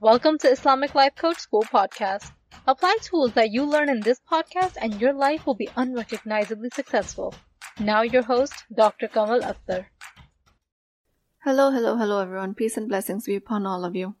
Welcome 0.00 0.38
to 0.38 0.48
Islamic 0.48 0.94
Life 0.94 1.16
Coach 1.16 1.38
School 1.38 1.64
podcast. 1.64 2.30
Apply 2.68 2.96
tools 3.02 3.32
that 3.32 3.50
you 3.50 3.64
learn 3.64 3.88
in 3.88 3.98
this 3.98 4.20
podcast 4.30 4.76
and 4.80 5.00
your 5.00 5.12
life 5.12 5.44
will 5.44 5.56
be 5.56 5.68
unrecognizably 5.74 6.70
successful. 6.72 7.34
Now 7.80 8.02
your 8.02 8.22
host, 8.22 8.54
Dr. 8.72 9.08
Kamal 9.08 9.40
Akhtar. 9.40 9.86
Hello, 11.42 11.72
hello, 11.72 11.96
hello 11.96 12.20
everyone. 12.20 12.54
Peace 12.54 12.76
and 12.76 12.88
blessings 12.88 13.26
be 13.26 13.34
upon 13.34 13.66
all 13.66 13.84
of 13.84 13.96
you. 13.96 14.14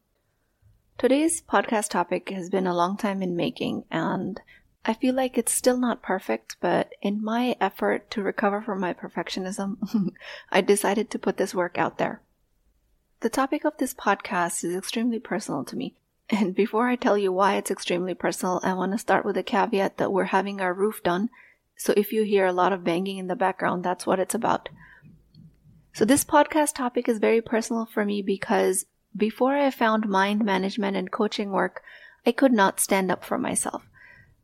Today's 0.98 1.42
podcast 1.42 1.90
topic 1.90 2.30
has 2.30 2.50
been 2.50 2.66
a 2.66 2.74
long 2.74 2.96
time 2.96 3.22
in 3.22 3.36
making 3.36 3.84
and 3.88 4.40
I 4.84 4.94
feel 4.94 5.14
like 5.14 5.38
it's 5.38 5.52
still 5.52 5.78
not 5.78 6.02
perfect, 6.02 6.56
but 6.60 6.90
in 7.02 7.22
my 7.22 7.54
effort 7.60 8.10
to 8.10 8.22
recover 8.24 8.60
from 8.60 8.80
my 8.80 8.94
perfectionism, 8.94 9.76
I 10.50 10.60
decided 10.60 11.08
to 11.12 11.20
put 11.20 11.36
this 11.36 11.54
work 11.54 11.78
out 11.78 11.98
there. 11.98 12.20
The 13.20 13.28
topic 13.28 13.64
of 13.64 13.76
this 13.78 13.94
podcast 13.94 14.62
is 14.62 14.76
extremely 14.76 15.18
personal 15.18 15.64
to 15.64 15.76
me. 15.76 15.96
And 16.30 16.54
before 16.54 16.86
I 16.86 16.94
tell 16.94 17.18
you 17.18 17.32
why 17.32 17.56
it's 17.56 17.70
extremely 17.70 18.14
personal, 18.14 18.60
I 18.62 18.74
want 18.74 18.92
to 18.92 18.98
start 18.98 19.24
with 19.24 19.36
a 19.36 19.42
caveat 19.42 19.96
that 19.96 20.12
we're 20.12 20.24
having 20.24 20.60
our 20.60 20.72
roof 20.72 21.02
done. 21.02 21.28
So 21.74 21.92
if 21.96 22.12
you 22.12 22.22
hear 22.22 22.46
a 22.46 22.52
lot 22.52 22.72
of 22.72 22.84
banging 22.84 23.18
in 23.18 23.26
the 23.26 23.34
background, 23.34 23.82
that's 23.82 24.06
what 24.06 24.20
it's 24.20 24.36
about. 24.36 24.68
So 25.92 26.04
this 26.04 26.24
podcast 26.24 26.76
topic 26.76 27.08
is 27.08 27.18
very 27.18 27.42
personal 27.42 27.86
for 27.86 28.04
me 28.04 28.22
because 28.22 28.86
before 29.16 29.56
I 29.56 29.72
found 29.72 30.08
mind 30.08 30.44
management 30.44 30.96
and 30.96 31.10
coaching 31.10 31.50
work, 31.50 31.82
I 32.24 32.30
could 32.30 32.52
not 32.52 32.78
stand 32.78 33.10
up 33.10 33.24
for 33.24 33.36
myself. 33.36 33.82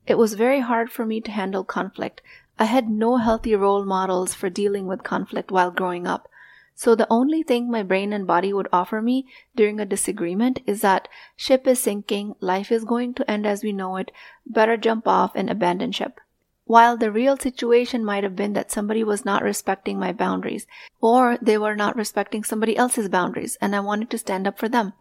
It 0.05 0.19
was 0.19 0.35
very 0.35 0.59
hard 0.59 0.91
for 0.91 1.07
me 1.07 1.21
to 1.21 1.31
handle 1.31 1.63
conflict. 1.63 2.23
I 2.59 2.65
had 2.65 2.89
no 2.89 3.19
healthy 3.19 3.55
role 3.55 3.85
models 3.85 4.35
for 4.35 4.51
dealing 4.51 4.89
with 4.89 5.05
conflict 5.05 5.53
while 5.53 5.71
growing 5.71 6.09
up. 6.09 6.29
So 6.77 6.95
the 6.95 7.07
only 7.09 7.43
thing 7.43 7.71
my 7.71 7.83
brain 7.83 8.13
and 8.13 8.27
body 8.27 8.53
would 8.53 8.69
offer 8.73 9.01
me 9.01 9.27
during 9.55 9.79
a 9.79 9.87
disagreement 9.87 10.61
is 10.67 10.81
that 10.81 11.09
ship 11.37 11.67
is 11.67 11.79
sinking, 11.79 12.35
life 12.41 12.73
is 12.73 12.85
going 12.85 13.15
to 13.15 13.31
end 13.31 13.47
as 13.47 13.63
we 13.63 13.73
know 13.73 13.97
it, 13.97 14.11
better 14.45 14.77
jump 14.77 15.07
off 15.07 15.33
and 15.37 15.49
abandon 15.49 15.93
ship. 15.93 16.21
While 16.67 16.97
the 16.97 17.13
real 17.13 17.37
situation 17.37 18.05
might 18.05 18.25
have 18.25 18.35
been 18.35 18.55
that 18.55 18.73
somebody 18.73 19.05
was 19.05 19.25
not 19.25 19.43
respecting 19.43 19.99
my 19.99 20.13
boundaries, 20.13 20.67
or 21.01 21.39
they 21.41 21.59
were 21.59 21.77
not 21.77 21.95
respecting 21.95 22.43
somebody 22.43 22.77
else's 22.77 23.09
boundaries, 23.09 23.57
and 23.61 23.77
I 23.77 23.81
wanted 23.81 24.11
to 24.11 24.19
stand 24.19 24.47
up 24.47 24.59
for 24.59 24.69
them. 24.69 24.95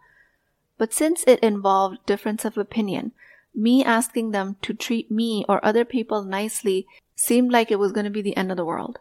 But 0.77 0.94
since 0.94 1.23
it 1.25 1.39
involved 1.39 2.05
difference 2.05 2.45
of 2.45 2.57
opinion, 2.57 3.13
me 3.55 3.83
asking 3.83 4.31
them 4.31 4.57
to 4.61 4.73
treat 4.73 5.09
me 5.09 5.45
or 5.47 5.63
other 5.63 5.85
people 5.85 6.23
nicely 6.23 6.85
seemed 7.16 7.51
like 7.51 7.71
it 7.71 7.79
was 7.79 7.91
going 7.91 8.05
to 8.05 8.11
be 8.11 8.21
the 8.21 8.35
end 8.35 8.51
of 8.51 8.57
the 8.57 8.66
world. 8.66 8.99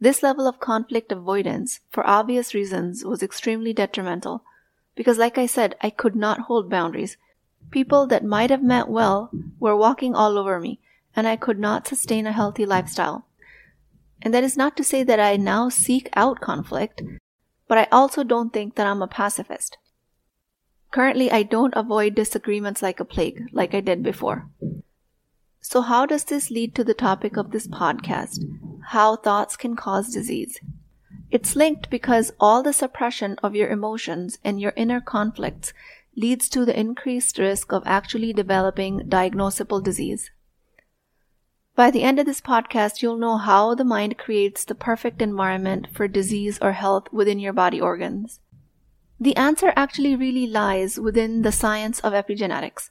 This 0.00 0.22
level 0.22 0.48
of 0.48 0.60
conflict 0.60 1.12
avoidance, 1.12 1.80
for 1.90 2.06
obvious 2.06 2.54
reasons, 2.54 3.04
was 3.04 3.22
extremely 3.22 3.74
detrimental 3.74 4.42
because, 4.94 5.18
like 5.18 5.36
I 5.36 5.44
said, 5.44 5.76
I 5.82 5.90
could 5.90 6.16
not 6.16 6.40
hold 6.40 6.70
boundaries. 6.70 7.18
People 7.70 8.06
that 8.06 8.24
might 8.24 8.48
have 8.48 8.62
meant 8.62 8.88
well 8.88 9.30
were 9.58 9.76
walking 9.76 10.14
all 10.14 10.38
over 10.38 10.58
me, 10.58 10.80
and 11.14 11.28
I 11.28 11.36
could 11.36 11.58
not 11.58 11.86
sustain 11.86 12.26
a 12.26 12.32
healthy 12.32 12.64
lifestyle. 12.64 13.26
And 14.22 14.32
that 14.32 14.44
is 14.44 14.56
not 14.56 14.76
to 14.78 14.84
say 14.84 15.02
that 15.02 15.20
I 15.20 15.36
now 15.36 15.68
seek 15.68 16.08
out 16.14 16.40
conflict, 16.40 17.02
but 17.68 17.76
I 17.76 17.86
also 17.92 18.24
don't 18.24 18.52
think 18.52 18.76
that 18.76 18.86
I'm 18.86 19.02
a 19.02 19.06
pacifist. 19.06 19.76
Currently, 20.90 21.30
I 21.30 21.42
don't 21.42 21.74
avoid 21.76 22.14
disagreements 22.14 22.82
like 22.82 23.00
a 23.00 23.04
plague, 23.04 23.48
like 23.52 23.74
I 23.74 23.80
did 23.80 24.02
before. 24.02 24.48
So, 25.62 25.82
how 25.82 26.06
does 26.06 26.24
this 26.24 26.50
lead 26.50 26.74
to 26.74 26.84
the 26.84 26.94
topic 26.94 27.36
of 27.36 27.50
this 27.50 27.68
podcast? 27.68 28.44
How 28.88 29.16
thoughts 29.16 29.56
can 29.56 29.76
cause 29.76 30.12
disease. 30.12 30.58
It's 31.30 31.54
linked 31.54 31.90
because 31.90 32.32
all 32.40 32.62
the 32.62 32.72
suppression 32.72 33.36
of 33.42 33.54
your 33.54 33.68
emotions 33.68 34.38
and 34.42 34.60
your 34.60 34.72
inner 34.74 35.00
conflicts 35.00 35.72
leads 36.16 36.48
to 36.48 36.64
the 36.64 36.78
increased 36.78 37.38
risk 37.38 37.72
of 37.72 37.82
actually 37.86 38.32
developing 38.32 39.00
diagnosable 39.00 39.82
disease. 39.82 40.30
By 41.76 41.90
the 41.90 42.02
end 42.02 42.18
of 42.18 42.26
this 42.26 42.40
podcast, 42.40 43.00
you'll 43.00 43.16
know 43.16 43.36
how 43.36 43.74
the 43.74 43.84
mind 43.84 44.18
creates 44.18 44.64
the 44.64 44.74
perfect 44.74 45.22
environment 45.22 45.88
for 45.92 46.08
disease 46.08 46.58
or 46.60 46.72
health 46.72 47.12
within 47.12 47.38
your 47.38 47.52
body 47.52 47.80
organs. 47.80 48.40
The 49.20 49.36
answer 49.36 49.72
actually 49.76 50.16
really 50.16 50.46
lies 50.46 50.98
within 50.98 51.42
the 51.42 51.52
science 51.52 52.00
of 52.00 52.12
epigenetics 52.12 52.90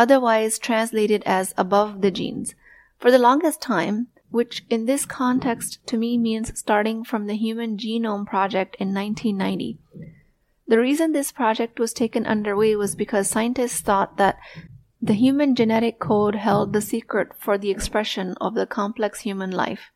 otherwise 0.00 0.58
translated 0.58 1.22
as 1.26 1.52
above 1.58 2.00
the 2.00 2.10
genes. 2.10 2.54
For 2.98 3.10
the 3.10 3.18
longest 3.18 3.60
time, 3.60 4.06
which 4.30 4.64
in 4.70 4.86
this 4.86 5.04
context 5.04 5.86
to 5.88 5.98
me 5.98 6.16
means 6.16 6.58
starting 6.58 7.04
from 7.04 7.26
the 7.26 7.36
Human 7.36 7.76
Genome 7.76 8.26
Project 8.26 8.76
in 8.80 8.94
1990. 8.94 9.76
The 10.66 10.78
reason 10.78 11.12
this 11.12 11.32
project 11.32 11.78
was 11.78 11.92
taken 11.92 12.24
underway 12.24 12.74
was 12.76 12.94
because 12.94 13.28
scientists 13.28 13.82
thought 13.82 14.16
that 14.16 14.38
the 15.02 15.12
human 15.12 15.54
genetic 15.54 15.98
code 15.98 16.34
held 16.36 16.72
the 16.72 16.80
secret 16.80 17.32
for 17.38 17.58
the 17.58 17.70
expression 17.70 18.34
of 18.40 18.54
the 18.54 18.66
complex 18.66 19.20
human 19.20 19.50
life, 19.50 19.90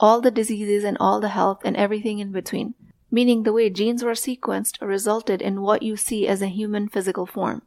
all 0.00 0.20
the 0.20 0.32
diseases 0.32 0.82
and 0.82 0.96
all 0.98 1.20
the 1.20 1.28
health 1.28 1.60
and 1.64 1.76
everything 1.76 2.18
in 2.18 2.32
between, 2.32 2.74
meaning 3.08 3.44
the 3.44 3.52
way 3.52 3.70
genes 3.70 4.02
were 4.02 4.18
sequenced 4.18 4.84
resulted 4.84 5.40
in 5.40 5.62
what 5.62 5.84
you 5.84 5.96
see 5.96 6.26
as 6.26 6.42
a 6.42 6.48
human 6.48 6.88
physical 6.88 7.24
form. 7.24 7.62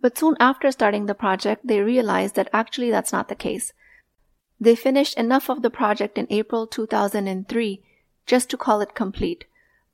But 0.00 0.18
soon 0.18 0.36
after 0.38 0.70
starting 0.70 1.06
the 1.06 1.14
project, 1.14 1.66
they 1.66 1.80
realized 1.80 2.34
that 2.34 2.50
actually 2.52 2.90
that's 2.90 3.12
not 3.12 3.28
the 3.28 3.34
case. 3.34 3.72
They 4.60 4.74
finished 4.74 5.16
enough 5.16 5.48
of 5.50 5.62
the 5.62 5.70
project 5.70 6.18
in 6.18 6.26
April 6.30 6.66
2003 6.66 7.82
just 8.26 8.50
to 8.50 8.56
call 8.56 8.80
it 8.80 8.94
complete, 8.94 9.44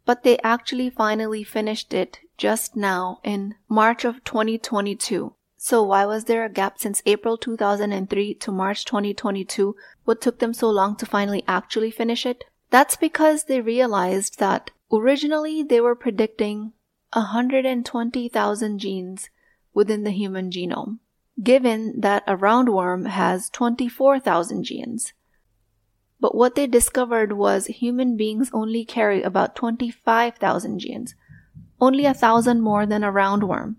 but 0.05 0.23
they 0.23 0.39
actually 0.39 0.91
finally 0.91 1.45
finished 1.45 1.93
it 1.93 2.21
just 2.37 2.77
now 2.77 3.21
in 3.23 3.55
March 3.69 4.05
of 4.05 4.25
2022. 4.25 5.35
So 5.57 5.83
why 5.85 6.07
was 6.07 6.25
there 6.25 6.45
a 6.45 6.49
gap 6.49 6.81
since 6.81 7.03
April 7.07 7.37
2003 7.37 8.35
to 8.35 8.51
March 8.51 8.85
2022? 8.85 9.77
What 10.05 10.21
took 10.21 10.41
them 10.41 10.53
so 10.53 10.69
long 10.69 10.97
to 10.97 11.07
finally 11.07 11.45
actually 11.47 11.93
finish 11.93 12.27
it? 12.27 12.45
That's 12.71 12.97
because 12.97 13.45
they 13.45 13.61
realized 13.61 14.41
that 14.41 14.73
originally 14.93 15.63
they 15.63 15.81
were 15.81 15.95
predicting 15.95 16.73
120,000 17.13 18.79
genes 18.79 19.31
within 19.75 20.05
the 20.05 20.11
human 20.11 20.51
genome, 20.51 20.99
given 21.43 22.01
that 22.01 22.25
a 22.27 22.37
roundworm 22.37 23.07
has 23.07 23.51
24,000 23.51 24.65
genes. 24.65 25.13
But 26.21 26.35
what 26.35 26.55
they 26.55 26.67
discovered 26.67 27.33
was 27.33 27.67
human 27.67 28.17
beings 28.17 28.51
only 28.53 28.85
carry 28.85 29.23
about 29.23 29.57
25,000 29.57 30.79
genes, 30.79 31.15
only 31.81 32.05
a 32.05 32.15
thousand 32.15 32.61
more 32.61 32.87
than 32.87 33.03
a 33.03 33.13
roundworm. 33.13 33.75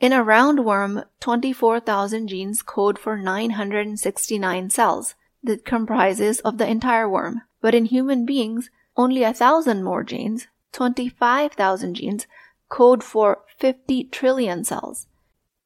In 0.00 0.12
a 0.12 0.24
roundworm, 0.24 1.04
24,000 1.18 2.28
genes 2.28 2.62
code 2.62 3.00
for 3.00 3.16
969 3.16 4.70
cells 4.70 5.16
that 5.42 5.64
comprises 5.64 6.38
of 6.40 6.58
the 6.58 6.68
entire 6.68 7.08
worm. 7.08 7.42
But 7.60 7.74
in 7.74 7.86
human 7.86 8.24
beings, 8.24 8.70
only 8.96 9.24
a 9.24 9.34
thousand 9.34 9.82
more 9.82 10.04
genes, 10.04 10.46
25,000 10.72 11.94
genes, 11.94 12.26
code 12.68 13.02
for 13.02 13.42
50 13.58 14.04
trillion 14.04 14.64
cells. 14.64 15.06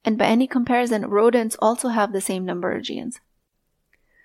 And 0.05 0.19
by 0.19 0.27
any 0.27 0.47
comparison, 0.47 1.07
rodents 1.07 1.57
also 1.61 1.89
have 1.89 2.13
the 2.13 2.21
same 2.21 2.45
number 2.45 2.73
of 2.73 2.83
genes. 2.83 3.21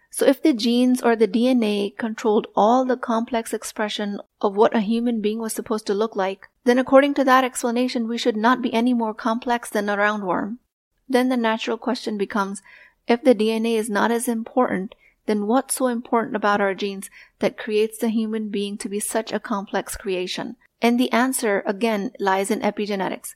So 0.09 0.25
if 0.25 0.41
the 0.41 0.53
genes 0.53 1.01
or 1.01 1.15
the 1.15 1.27
DNA 1.27 1.95
controlled 1.95 2.47
all 2.55 2.85
the 2.85 2.97
complex 2.97 3.53
expression 3.53 4.19
of 4.41 4.55
what 4.55 4.75
a 4.75 4.79
human 4.79 5.21
being 5.21 5.39
was 5.39 5.53
supposed 5.53 5.85
to 5.87 5.93
look 5.93 6.15
like, 6.15 6.47
then 6.63 6.79
according 6.79 7.13
to 7.15 7.23
that 7.25 7.43
explanation, 7.43 8.07
we 8.07 8.17
should 8.17 8.37
not 8.37 8.61
be 8.61 8.73
any 8.73 8.93
more 8.93 9.13
complex 9.13 9.69
than 9.69 9.89
a 9.89 9.97
roundworm. 9.97 10.57
Then 11.07 11.29
the 11.29 11.37
natural 11.37 11.77
question 11.77 12.17
becomes, 12.17 12.61
if 13.07 13.23
the 13.23 13.35
DNA 13.35 13.75
is 13.75 13.89
not 13.89 14.11
as 14.11 14.27
important, 14.27 14.95
then 15.25 15.45
what's 15.45 15.75
so 15.75 15.87
important 15.87 16.35
about 16.35 16.61
our 16.61 16.73
genes 16.73 17.09
that 17.39 17.57
creates 17.57 17.97
the 17.97 18.09
human 18.09 18.49
being 18.49 18.77
to 18.77 18.89
be 18.89 18.99
such 18.99 19.31
a 19.31 19.39
complex 19.39 19.95
creation? 19.95 20.55
And 20.81 20.99
the 20.99 21.11
answer, 21.11 21.63
again, 21.65 22.11
lies 22.19 22.49
in 22.49 22.61
epigenetics, 22.61 23.35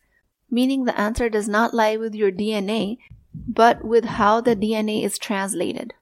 meaning 0.52 0.84
the 0.84 1.00
answer 1.00 1.30
does 1.30 1.48
not 1.48 1.74
lie 1.74 1.96
with 1.96 2.14
your 2.14 2.32
DNA, 2.32 2.98
but 3.34 3.84
with 3.84 4.06
how 4.06 4.42
the 4.42 4.56
DNA 4.56 5.04
is 5.04 5.18
translated. 5.18 5.94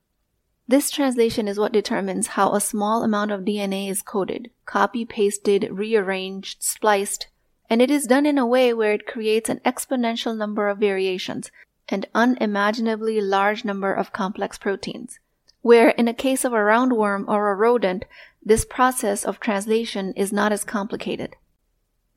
This 0.67 0.91
translation 0.91 1.47
is 1.47 1.57
what 1.57 1.71
determines 1.71 2.27
how 2.27 2.53
a 2.53 2.61
small 2.61 3.03
amount 3.03 3.31
of 3.31 3.41
DNA 3.41 3.89
is 3.89 4.01
coded, 4.01 4.51
copy 4.65 5.05
pasted, 5.05 5.67
rearranged, 5.71 6.61
spliced, 6.61 7.27
and 7.69 7.81
it 7.81 7.89
is 7.89 8.05
done 8.05 8.25
in 8.25 8.37
a 8.37 8.45
way 8.45 8.73
where 8.73 8.93
it 8.93 9.07
creates 9.07 9.49
an 9.49 9.61
exponential 9.65 10.35
number 10.35 10.67
of 10.67 10.79
variations 10.79 11.51
and 11.87 12.07
unimaginably 12.13 13.19
large 13.21 13.65
number 13.65 13.93
of 13.93 14.13
complex 14.13 14.57
proteins. 14.57 15.19
Where 15.61 15.89
in 15.89 16.07
a 16.07 16.13
case 16.13 16.45
of 16.45 16.53
a 16.53 16.57
roundworm 16.57 17.27
or 17.27 17.51
a 17.51 17.55
rodent, 17.55 18.05
this 18.43 18.63
process 18.65 19.25
of 19.25 19.39
translation 19.39 20.13
is 20.13 20.31
not 20.31 20.51
as 20.51 20.63
complicated. 20.63 21.35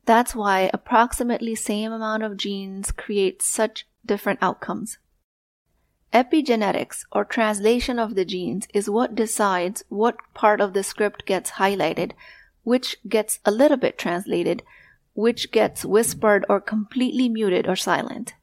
That's 0.05 0.35
why 0.35 0.69
approximately 0.73 1.55
same 1.55 1.91
amount 1.91 2.23
of 2.23 2.37
genes 2.37 2.91
create 2.91 3.41
such 3.41 3.87
different 4.05 4.39
outcomes. 4.41 4.97
Epigenetics 6.13 7.05
or 7.11 7.25
translation 7.25 7.97
of 7.97 8.15
the 8.15 8.25
genes 8.25 8.67
is 8.73 8.89
what 8.89 9.15
decides 9.15 9.83
what 9.89 10.17
part 10.33 10.61
of 10.61 10.73
the 10.73 10.83
script 10.83 11.25
gets 11.25 11.51
highlighted, 11.51 12.11
which 12.63 12.97
gets 13.07 13.39
a 13.45 13.51
little 13.51 13.77
bit 13.77 13.97
translated, 13.97 14.61
which 15.13 15.51
gets 15.51 15.85
whispered 15.85 16.45
or 16.49 16.59
completely 16.59 17.29
muted 17.29 17.67
or 17.67 17.75
silent. 17.75 18.35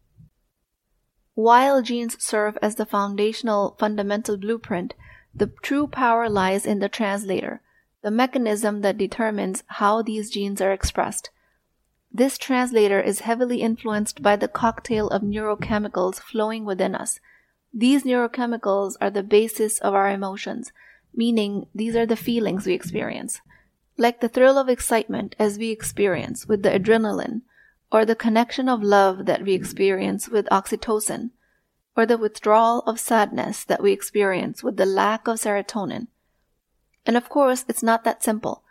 While 1.35 1.81
genes 1.83 2.23
serve 2.23 2.59
as 2.61 2.75
the 2.75 2.87
foundational 2.87 3.77
fundamental 3.79 4.37
blueprint, 4.37 4.95
the 5.35 5.53
true 5.63 5.87
power 5.87 6.29
lies 6.29 6.67
in 6.67 6.81
the 6.81 6.89
translator, 6.89 7.63
the 8.03 8.11
mechanism 8.11 8.81
that 8.81 8.99
determines 8.99 9.63
how 9.67 10.03
these 10.03 10.31
genes 10.31 10.61
are 10.61 10.73
expressed. 10.73 11.31
This 12.13 12.39
translator 12.39 13.01
is 13.01 13.21
heavily 13.21 13.63
influenced 13.63 14.21
by 14.21 14.35
the 14.35 14.49
cocktail 14.49 15.09
of 15.09 15.23
neurochemicals 15.23 16.19
flowing 16.19 16.65
within 16.65 16.95
us. 16.95 17.21
These 17.73 18.03
neurochemicals 18.03 18.97
are 19.01 19.11
the 19.11 19.23
basis 19.23 19.79
of 19.79 19.95
our 19.95 20.11
emotions, 20.11 20.73
meaning 21.15 21.67
these 21.73 21.95
are 21.95 22.07
the 22.07 22.17
feelings 22.17 22.67
we 22.67 22.75
experience. 22.75 23.41
Like 23.97 24.21
the 24.21 24.29
thrill 24.29 24.59
of 24.59 24.69
excitement 24.69 25.37
as 25.39 25.57
we 25.57 25.71
experience 25.71 26.47
with 26.47 26.65
the 26.65 26.71
adrenaline, 26.71 27.43
or 27.93 28.05
the 28.05 28.17
connection 28.17 28.69
of 28.69 28.83
love 28.83 29.27
that 29.27 29.43
we 29.43 29.53
experience 29.53 30.29
with 30.29 30.47
oxytocin, 30.47 31.31
or 31.97 32.07
the 32.07 32.19
withdrawal 32.19 32.81
of 32.81 32.99
sadness 32.99 33.63
that 33.65 33.83
we 33.83 33.93
experience 33.93 34.65
with 34.65 34.79
the 34.79 34.87
lack 34.87 35.29
of 35.29 35.37
serotonin. 35.37 36.09
And 37.07 37.17
of 37.17 37.29
course, 37.29 37.65
it's 37.69 37.85
not 37.85 38.03
that 38.03 38.25
simple. 38.25 38.65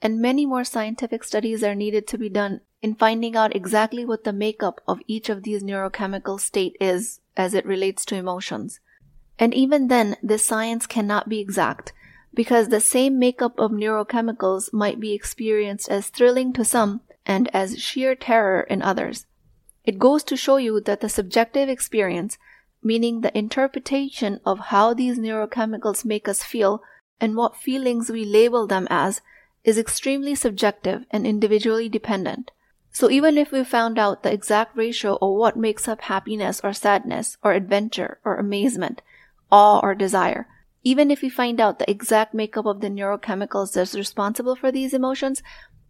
And 0.00 0.18
many 0.18 0.46
more 0.46 0.64
scientific 0.64 1.24
studies 1.24 1.62
are 1.62 1.74
needed 1.74 2.06
to 2.08 2.16
be 2.16 2.30
done 2.30 2.62
in 2.82 2.94
finding 2.94 3.36
out 3.36 3.54
exactly 3.54 4.04
what 4.04 4.24
the 4.24 4.32
makeup 4.32 4.80
of 4.88 5.00
each 5.06 5.28
of 5.28 5.42
these 5.42 5.62
neurochemical 5.62 6.40
state 6.40 6.76
is 6.80 7.20
as 7.36 7.54
it 7.54 7.66
relates 7.66 8.04
to 8.06 8.16
emotions. 8.16 8.80
And 9.38 9.54
even 9.54 9.88
then, 9.88 10.16
this 10.22 10.46
science 10.46 10.86
cannot 10.86 11.28
be 11.28 11.40
exact 11.40 11.92
because 12.32 12.68
the 12.68 12.80
same 12.80 13.18
makeup 13.18 13.58
of 13.58 13.70
neurochemicals 13.70 14.72
might 14.72 15.00
be 15.00 15.12
experienced 15.12 15.88
as 15.88 16.08
thrilling 16.08 16.52
to 16.52 16.64
some 16.64 17.00
and 17.26 17.54
as 17.54 17.78
sheer 17.78 18.14
terror 18.14 18.62
in 18.62 18.82
others. 18.82 19.26
It 19.84 19.98
goes 19.98 20.22
to 20.24 20.36
show 20.36 20.56
you 20.56 20.80
that 20.82 21.00
the 21.00 21.08
subjective 21.08 21.68
experience, 21.68 22.38
meaning 22.82 23.20
the 23.20 23.36
interpretation 23.36 24.40
of 24.44 24.58
how 24.70 24.94
these 24.94 25.18
neurochemicals 25.18 26.04
make 26.04 26.28
us 26.28 26.42
feel 26.42 26.82
and 27.20 27.36
what 27.36 27.56
feelings 27.56 28.10
we 28.10 28.24
label 28.24 28.66
them 28.66 28.86
as, 28.90 29.20
is 29.64 29.78
extremely 29.78 30.34
subjective 30.34 31.04
and 31.10 31.26
individually 31.26 31.88
dependent. 31.88 32.50
So 32.92 33.10
even 33.10 33.38
if 33.38 33.52
we 33.52 33.62
found 33.64 33.98
out 33.98 34.22
the 34.22 34.32
exact 34.32 34.76
ratio 34.76 35.16
of 35.22 35.36
what 35.36 35.56
makes 35.56 35.86
up 35.86 36.02
happiness 36.02 36.60
or 36.62 36.72
sadness 36.72 37.36
or 37.42 37.52
adventure 37.52 38.18
or 38.24 38.36
amazement, 38.36 39.00
awe 39.50 39.80
or 39.80 39.94
desire, 39.94 40.48
even 40.82 41.10
if 41.10 41.22
we 41.22 41.28
find 41.28 41.60
out 41.60 41.78
the 41.78 41.90
exact 41.90 42.34
makeup 42.34 42.66
of 42.66 42.80
the 42.80 42.88
neurochemicals 42.88 43.74
that's 43.74 43.94
responsible 43.94 44.56
for 44.56 44.72
these 44.72 44.94
emotions, 44.94 45.42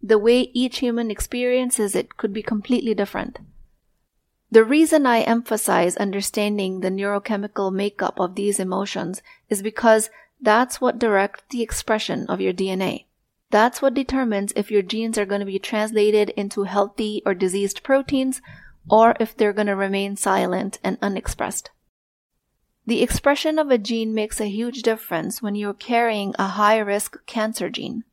the 0.03 0.17
way 0.17 0.51
each 0.53 0.79
human 0.79 1.09
experiences 1.09 1.95
it 1.95 2.17
could 2.17 2.33
be 2.33 2.43
completely 2.43 2.93
different. 2.93 3.39
The 4.51 4.63
reason 4.65 5.05
I 5.05 5.21
emphasize 5.21 5.95
understanding 5.95 6.81
the 6.81 6.89
neurochemical 6.89 7.71
makeup 7.71 8.19
of 8.19 8.35
these 8.35 8.59
emotions 8.59 9.21
is 9.49 9.61
because 9.61 10.09
that's 10.41 10.81
what 10.81 10.99
directs 10.99 11.43
the 11.49 11.61
expression 11.61 12.25
of 12.27 12.41
your 12.41 12.51
DNA. 12.51 13.05
That's 13.51 13.81
what 13.81 13.93
determines 13.93 14.53
if 14.55 14.71
your 14.71 14.81
genes 14.81 15.17
are 15.17 15.25
going 15.25 15.41
to 15.41 15.45
be 15.45 15.59
translated 15.59 16.29
into 16.31 16.63
healthy 16.63 17.21
or 17.25 17.33
diseased 17.33 17.83
proteins 17.83 18.41
or 18.89 19.13
if 19.19 19.35
they're 19.35 19.51
going 19.51 19.67
to 19.67 19.75
remain 19.75 20.15
silent 20.15 20.79
and 20.85 20.97
unexpressed. 21.01 21.69
The 22.85 23.03
expression 23.03 23.59
of 23.59 23.69
a 23.69 23.77
gene 23.77 24.13
makes 24.13 24.39
a 24.39 24.45
huge 24.49 24.81
difference 24.83 25.41
when 25.41 25.55
you're 25.55 25.73
carrying 25.73 26.33
a 26.39 26.47
high 26.47 26.79
risk 26.79 27.25
cancer 27.25 27.69
gene. 27.69 28.05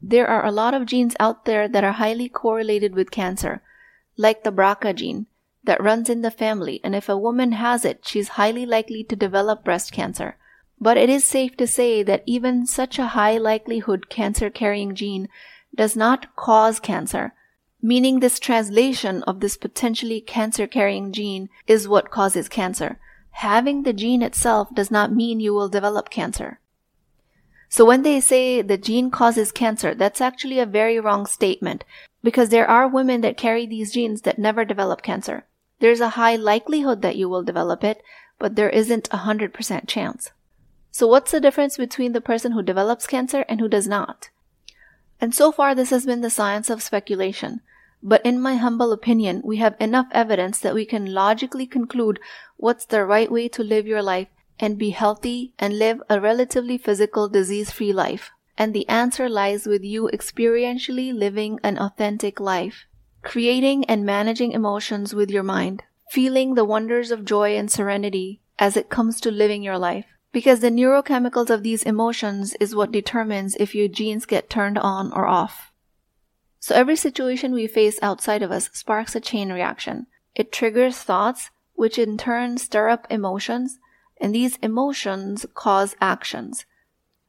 There 0.00 0.28
are 0.28 0.46
a 0.46 0.52
lot 0.52 0.72
of 0.72 0.86
genes 0.86 1.16
out 1.18 1.44
there 1.44 1.66
that 1.68 1.84
are 1.84 1.92
highly 1.92 2.28
correlated 2.28 2.94
with 2.94 3.10
cancer, 3.10 3.60
like 4.16 4.44
the 4.44 4.52
BRCA 4.52 4.94
gene 4.94 5.26
that 5.64 5.82
runs 5.82 6.08
in 6.08 6.22
the 6.22 6.30
family, 6.30 6.80
and 6.84 6.94
if 6.94 7.08
a 7.08 7.18
woman 7.18 7.52
has 7.52 7.84
it, 7.84 8.06
she's 8.06 8.28
highly 8.28 8.66
likely 8.66 9.02
to 9.04 9.16
develop 9.16 9.64
breast 9.64 9.92
cancer. 9.92 10.36
But 10.82 10.96
it 10.96 11.08
is 11.08 11.24
safe 11.24 11.56
to 11.58 11.66
say 11.68 12.02
that 12.02 12.24
even 12.26 12.66
such 12.66 12.98
a 12.98 13.14
high 13.14 13.38
likelihood 13.38 14.08
cancer 14.08 14.50
carrying 14.50 14.96
gene 14.96 15.28
does 15.76 15.94
not 15.94 16.34
cause 16.34 16.80
cancer, 16.80 17.34
meaning 17.80 18.18
this 18.18 18.40
translation 18.40 19.22
of 19.22 19.38
this 19.38 19.56
potentially 19.56 20.20
cancer 20.20 20.66
carrying 20.66 21.12
gene 21.12 21.50
is 21.68 21.86
what 21.86 22.10
causes 22.10 22.48
cancer. 22.48 22.98
Having 23.30 23.84
the 23.84 23.92
gene 23.92 24.22
itself 24.22 24.74
does 24.74 24.90
not 24.90 25.14
mean 25.14 25.38
you 25.38 25.54
will 25.54 25.68
develop 25.68 26.10
cancer. 26.10 26.58
So 27.68 27.84
when 27.84 28.02
they 28.02 28.18
say 28.18 28.60
the 28.60 28.76
gene 28.76 29.12
causes 29.12 29.52
cancer, 29.52 29.94
that's 29.94 30.20
actually 30.20 30.58
a 30.58 30.66
very 30.66 30.98
wrong 30.98 31.26
statement 31.26 31.84
because 32.24 32.48
there 32.48 32.68
are 32.68 32.88
women 32.88 33.20
that 33.20 33.36
carry 33.36 33.66
these 33.66 33.92
genes 33.92 34.22
that 34.22 34.36
never 34.36 34.64
develop 34.64 35.00
cancer. 35.00 35.44
There's 35.78 36.00
a 36.00 36.18
high 36.18 36.34
likelihood 36.34 37.02
that 37.02 37.14
you 37.14 37.28
will 37.28 37.44
develop 37.44 37.84
it, 37.84 38.02
but 38.40 38.56
there 38.56 38.70
isn't 38.70 39.06
a 39.12 39.18
100% 39.18 39.86
chance. 39.86 40.32
So 40.94 41.06
what's 41.06 41.30
the 41.30 41.40
difference 41.40 41.78
between 41.78 42.12
the 42.12 42.20
person 42.20 42.52
who 42.52 42.62
develops 42.62 43.06
cancer 43.06 43.46
and 43.48 43.60
who 43.60 43.68
does 43.68 43.88
not? 43.88 44.28
And 45.22 45.34
so 45.34 45.50
far 45.50 45.74
this 45.74 45.88
has 45.88 46.04
been 46.04 46.20
the 46.20 46.28
science 46.28 46.68
of 46.68 46.82
speculation. 46.82 47.62
But 48.02 48.24
in 48.26 48.38
my 48.38 48.56
humble 48.56 48.92
opinion, 48.92 49.40
we 49.42 49.56
have 49.56 49.74
enough 49.80 50.08
evidence 50.12 50.58
that 50.58 50.74
we 50.74 50.84
can 50.84 51.14
logically 51.14 51.66
conclude 51.66 52.20
what's 52.58 52.84
the 52.84 53.06
right 53.06 53.32
way 53.32 53.48
to 53.48 53.64
live 53.64 53.86
your 53.86 54.02
life 54.02 54.28
and 54.60 54.76
be 54.76 54.90
healthy 54.90 55.54
and 55.58 55.78
live 55.78 56.02
a 56.10 56.20
relatively 56.20 56.76
physical 56.76 57.26
disease-free 57.26 57.94
life. 57.94 58.30
And 58.58 58.74
the 58.74 58.86
answer 58.86 59.30
lies 59.30 59.66
with 59.66 59.82
you 59.82 60.10
experientially 60.12 61.14
living 61.14 61.58
an 61.62 61.78
authentic 61.78 62.38
life, 62.38 62.84
creating 63.22 63.86
and 63.86 64.04
managing 64.04 64.52
emotions 64.52 65.14
with 65.14 65.30
your 65.30 65.42
mind, 65.42 65.84
feeling 66.10 66.54
the 66.54 66.66
wonders 66.66 67.10
of 67.10 67.24
joy 67.24 67.56
and 67.56 67.70
serenity 67.70 68.42
as 68.58 68.76
it 68.76 68.90
comes 68.90 69.22
to 69.22 69.30
living 69.30 69.62
your 69.62 69.78
life 69.78 70.11
because 70.32 70.60
the 70.60 70.70
neurochemicals 70.70 71.50
of 71.50 71.62
these 71.62 71.82
emotions 71.82 72.54
is 72.54 72.74
what 72.74 72.90
determines 72.90 73.54
if 73.56 73.74
your 73.74 73.88
genes 73.88 74.24
get 74.24 74.48
turned 74.48 74.78
on 74.78 75.12
or 75.12 75.26
off. 75.26 75.72
So 76.58 76.74
every 76.74 76.96
situation 76.96 77.52
we 77.52 77.66
face 77.66 77.98
outside 78.02 78.42
of 78.42 78.50
us 78.50 78.70
sparks 78.72 79.14
a 79.14 79.20
chain 79.20 79.52
reaction. 79.52 80.06
It 80.34 80.52
triggers 80.52 80.96
thoughts, 80.96 81.50
which 81.74 81.98
in 81.98 82.16
turn 82.16 82.56
stir 82.56 82.88
up 82.88 83.06
emotions, 83.10 83.78
and 84.20 84.34
these 84.34 84.56
emotions 84.58 85.44
cause 85.54 85.96
actions. 86.00 86.64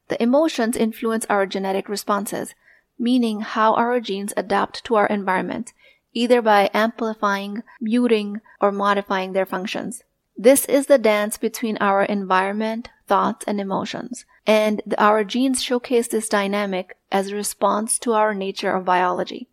The 0.07 0.21
emotions 0.21 0.77
influence 0.77 1.25
our 1.29 1.45
genetic 1.45 1.89
responses, 1.89 2.53
meaning 3.00 3.41
how 3.41 3.73
our 3.73 4.00
genes 4.00 4.33
adapt 4.38 4.83
to 4.86 4.95
our 4.95 5.07
environment, 5.07 5.74
either 6.13 6.41
by 6.41 6.69
amplifying, 6.74 7.63
muting, 7.81 8.39
or 8.62 8.72
modifying 8.72 9.33
their 9.33 9.45
functions. 9.45 10.03
This 10.38 10.65
is 10.65 10.86
the 10.86 10.98
dance 10.98 11.38
between 11.38 11.77
our 11.77 12.03
environment, 12.03 12.89
thoughts, 13.07 13.45
and 13.48 13.60
emotions. 13.60 14.25
And 14.45 14.81
our 14.98 15.24
genes 15.24 15.63
showcase 15.63 16.07
this 16.07 16.29
dynamic 16.29 16.98
as 17.12 17.29
a 17.29 17.36
response 17.36 17.98
to 18.00 18.13
our 18.13 18.33
nature 18.33 18.75
of 18.75 18.86
biology. 18.86 19.50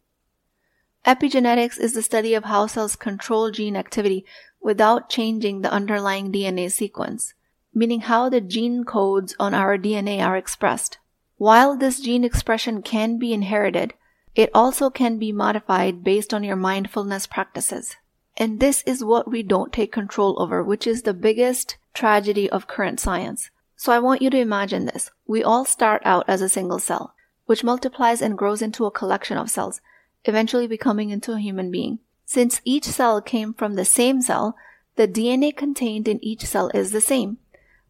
Epigenetics 1.07 1.78
is 1.78 1.95
the 1.95 2.02
study 2.02 2.35
of 2.35 2.45
how 2.45 2.66
cells 2.66 2.97
control 2.97 3.50
gene 3.50 3.76
activity 3.76 4.25
without 4.61 5.09
changing 5.09 5.62
the 5.62 5.73
underlying 5.73 6.30
DNA 6.30 6.71
sequence, 6.71 7.35
meaning 7.75 8.00
how 8.00 8.28
the 8.28 8.40
gene 8.40 8.85
codes 8.85 9.35
on 9.40 9.54
our 9.54 9.78
DNA 9.78 10.21
are 10.25 10.37
expressed. 10.37 10.99
While 11.37 11.76
this 11.76 12.00
gene 12.00 12.25
expression 12.25 12.83
can 12.83 13.19
be 13.19 13.33
inherited, 13.33 13.95
it 14.35 14.50
also 14.54 14.90
can 14.90 15.19
be 15.19 15.33
modified 15.33 16.04
based 16.04 16.35
on 16.35 16.45
your 16.45 16.57
mindfulness 16.57 17.26
practices. 17.26 17.97
And 18.37 18.61
this 18.61 18.83
is 18.83 19.02
what 19.02 19.30
we 19.30 19.42
don't 19.42 19.73
take 19.73 19.92
control 19.92 20.40
over, 20.40 20.62
which 20.62 20.87
is 20.87 21.02
the 21.02 21.14
biggest 21.14 21.76
tragedy 21.94 22.49
of 22.50 22.66
current 22.66 23.00
science. 23.00 23.50
So 23.76 23.92
I 23.92 23.99
want 23.99 24.23
you 24.23 24.30
to 24.30 24.38
imagine 24.38 24.87
this. 24.87 25.11
We 25.26 25.42
all 25.42 25.64
start 25.64 26.02
out 26.04 26.25
as 26.28 26.42
a 26.42 26.49
single 26.49 26.78
cell, 26.78 27.14
which 27.47 27.64
multiplies 27.64 28.20
and 28.23 28.37
grows 28.37 28.62
into 28.62 28.85
a 28.87 28.90
collection 28.90 29.37
of 29.37 29.50
cells, 29.50 29.80
eventually 30.25 30.66
becoming 30.66 31.11
into 31.11 31.32
a 31.32 31.40
human 31.40 31.70
being. 31.70 31.99
Since 32.26 32.61
each 32.64 32.85
cell 32.85 33.20
came 33.20 33.54
from 33.54 33.75
the 33.75 33.85
same 33.85 34.20
cell, 34.23 34.56
the 34.97 35.09
DNA 35.09 35.56
contained 35.56 36.06
in 36.09 36.23
each 36.25 36.44
cell 36.44 36.70
is 36.75 36.92
the 36.92 37.00
same. 37.00 37.38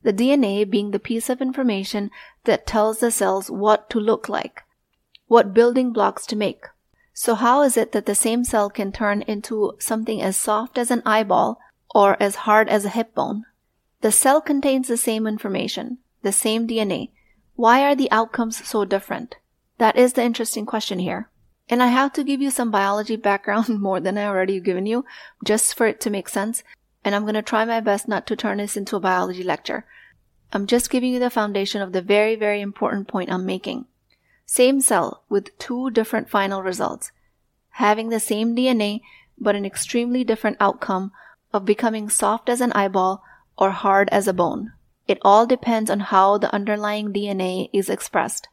The 0.02 0.12
DNA 0.12 0.69
being 0.69 0.92
the 0.92 0.99
piece 0.99 1.28
of 1.28 1.42
information 1.42 2.11
that 2.45 2.66
tells 2.66 3.00
the 3.00 3.11
cells 3.11 3.50
what 3.50 3.90
to 3.90 4.00
look 4.00 4.28
like, 4.28 4.62
what 5.26 5.52
building 5.52 5.92
blocks 5.92 6.25
to 6.26 6.37
make, 6.37 6.64
so 7.23 7.35
how 7.35 7.61
is 7.61 7.76
it 7.76 7.92
that 7.92 8.07
the 8.07 8.14
same 8.14 8.45
cell 8.45 8.71
can 8.71 8.92
turn 8.92 9.21
into 9.23 9.75
something 9.78 10.23
as 10.23 10.38
soft 10.38 10.78
as 10.78 10.90
an 10.90 11.02
eyeball 11.04 11.61
or 11.95 12.16
as 12.19 12.49
hard 12.49 12.66
as 12.71 12.87
a 12.87 12.88
hip 12.88 13.14
bone? 13.14 13.45
The 14.00 14.12
cell 14.12 14.40
contains 14.40 14.88
the 14.88 14.97
same 14.97 15.26
information, 15.26 15.99
the 16.23 16.33
same 16.33 16.66
DNA. 16.66 17.11
Why 17.54 17.83
are 17.83 17.95
the 17.95 18.11
outcomes 18.11 18.66
so 18.66 18.85
different? 18.85 19.37
That 19.78 19.97
is 19.97 20.14
the 20.14 20.23
interesting 20.23 20.64
question 20.66 20.99
here. 20.99 21.28
And 21.69 21.83
I 21.83 21.88
have 21.88 22.12
to 22.14 22.25
give 22.25 22.40
you 22.40 22.50
some 22.50 22.71
biology 22.71 23.16
background 23.16 23.69
more 23.80 24.00
than 24.00 24.16
I 24.19 24.26
already 24.26 24.59
given 24.61 24.87
you, 24.87 25.04
just 25.45 25.75
for 25.75 25.87
it 25.87 26.00
to 26.02 26.11
make 26.11 26.28
sense. 26.28 26.62
And 27.04 27.14
I'm 27.14 27.23
going 27.23 27.35
to 27.35 27.42
try 27.42 27.64
my 27.64 27.80
best 27.80 28.09
not 28.09 28.26
to 28.26 28.37
turn 28.37 28.59
this 28.59 28.76
into 28.76 28.97
a 28.97 29.00
biology 29.00 29.42
lecture. 29.42 29.85
I'm 30.52 30.66
just 30.66 30.90
giving 30.90 31.12
you 31.12 31.19
the 31.19 31.30
foundation 31.30 31.80
of 31.80 31.92
the 31.92 32.02
very, 32.02 32.35
very 32.37 32.61
important 32.61 33.07
point 33.07 33.30
I'm 33.30 33.47
making. 33.47 33.87
Same 34.47 34.80
cell 34.80 35.23
with 35.28 35.57
two 35.59 35.90
different 35.90 36.28
final 36.28 36.62
results. 36.62 37.12
having 37.75 38.09
the 38.09 38.21
same 38.21 38.54
DNA 38.57 39.00
but 39.38 39.54
an 39.54 39.64
extremely 39.64 40.25
different 40.25 40.57
outcome 40.61 41.12
of 41.52 41.64
becoming 41.64 42.11
soft 42.11 42.49
as 42.49 42.61
an 42.61 42.73
eyeball 42.73 43.23
or 43.61 43.71
hard 43.71 44.09
as 44.11 44.26
a 44.26 44.33
bone. 44.33 44.73
It 45.07 45.19
all 45.23 45.47
depends 45.47 45.90
on 45.90 46.00
how 46.00 46.38
the 46.38 46.52
underlying 46.52 47.12
DNA 47.12 47.69
is 47.73 47.90
expressed. 47.90 48.49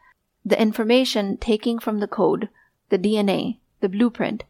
The 0.45 0.61
information 0.61 1.37
taking 1.37 1.79
from 1.79 1.99
the 1.99 2.07
code, 2.07 2.49
the 2.89 2.99
DNA, 2.99 3.59
the 3.79 3.89
blueprint, 3.89 4.43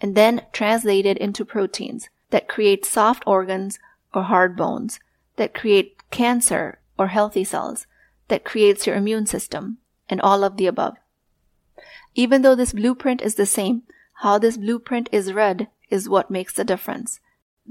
and 0.00 0.16
then 0.16 0.42
translated 0.52 1.16
into 1.18 1.44
proteins 1.44 2.08
that 2.30 2.48
create 2.48 2.84
soft 2.84 3.22
organs 3.26 3.78
or 4.12 4.24
hard 4.24 4.56
bones, 4.56 4.98
that 5.36 5.54
create 5.54 6.10
cancer 6.10 6.80
or 6.98 7.08
healthy 7.08 7.44
cells, 7.44 7.86
that 8.28 8.44
creates 8.44 8.86
your 8.86 8.96
immune 8.96 9.26
system, 9.26 9.78
and 10.08 10.20
all 10.20 10.42
of 10.42 10.56
the 10.56 10.66
above. 10.66 10.96
Even 12.14 12.42
though 12.42 12.54
this 12.54 12.72
blueprint 12.72 13.22
is 13.22 13.36
the 13.36 13.46
same, 13.46 13.82
how 14.14 14.38
this 14.38 14.56
blueprint 14.56 15.08
is 15.12 15.32
read 15.32 15.68
is 15.88 16.08
what 16.08 16.30
makes 16.30 16.54
the 16.54 16.64
difference. 16.64 17.20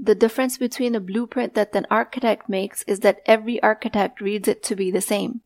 The 0.02 0.14
difference 0.14 0.56
between 0.56 0.94
a 0.94 1.00
blueprint 1.00 1.52
that 1.54 1.76
an 1.76 1.86
architect 1.90 2.48
makes 2.48 2.82
is 2.84 3.00
that 3.00 3.20
every 3.26 3.62
architect 3.62 4.22
reads 4.22 4.48
it 4.48 4.62
to 4.62 4.74
be 4.74 4.90
the 4.90 5.02
same 5.02 5.42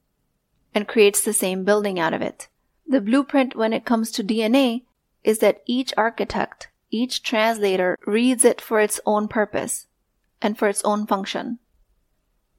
and 0.73 0.87
creates 0.87 1.23
the 1.23 1.33
same 1.33 1.65
building 1.65 1.99
out 1.99 2.15
of 2.15 2.23
it. 2.23 2.47
The 2.87 3.01
blueprint 3.01 3.57
when 3.57 3.73
it 3.73 3.85
comes 3.85 4.13
to 4.13 4.23
DNA 4.23 4.83
is 5.25 5.41
that 5.41 5.63
each 5.67 5.93
architect, 5.97 6.69
each 6.93 7.25
translator 7.25 7.99
reads 8.07 8.45
it 8.45 8.61
for 8.61 8.79
its 8.79 9.01
own 9.05 9.27
purpose 9.27 9.89
and 10.41 10.57
for 10.57 10.69
its 10.69 10.85
own 10.85 11.05
function. 11.05 11.59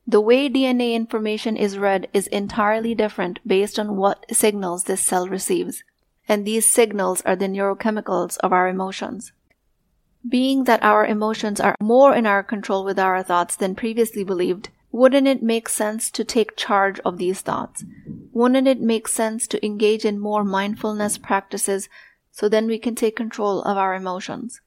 The 0.05 0.19
way 0.19 0.49
DNA 0.49 0.95
information 0.95 1.55
is 1.55 1.77
read 1.77 2.09
is 2.11 2.27
entirely 2.27 2.93
different 2.93 3.39
based 3.47 3.79
on 3.79 3.95
what 3.95 4.25
signals 4.35 4.83
this 4.83 5.01
cell 5.01 5.29
receives, 5.29 5.85
and 6.27 6.43
these 6.43 6.69
signals 6.69 7.21
are 7.21 7.37
the 7.37 7.47
neurochemicals 7.47 8.37
of 8.39 8.51
our 8.51 8.67
emotions. 8.67 9.31
Being 10.27 10.63
that 10.63 10.83
our 10.83 11.05
emotions 11.05 11.59
are 11.59 11.75
more 11.81 12.15
in 12.15 12.25
our 12.25 12.41
control 12.41 12.83
with 12.83 12.97
our 12.97 13.21
thoughts 13.21 13.55
than 13.55 13.75
previously 13.75 14.23
believed, 14.23 14.69
wouldn't 14.91 15.27
it 15.27 15.43
make 15.43 15.67
sense 15.67 16.09
to 16.11 16.23
take 16.23 16.55
charge 16.55 16.99
of 17.01 17.17
these 17.17 17.41
thoughts? 17.41 17.83
Wouldn't 18.31 18.67
it 18.67 18.79
make 18.79 19.07
sense 19.07 19.45
to 19.47 19.65
engage 19.65 20.05
in 20.05 20.19
more 20.19 20.43
mindfulness 20.43 21.17
practices 21.17 21.89
so 22.31 22.49
then 22.49 22.67
we 22.67 22.79
can 22.79 22.95
take 22.95 23.15
control 23.15 23.61
of 23.63 23.77
our 23.77 23.93
emotions? 23.93 24.61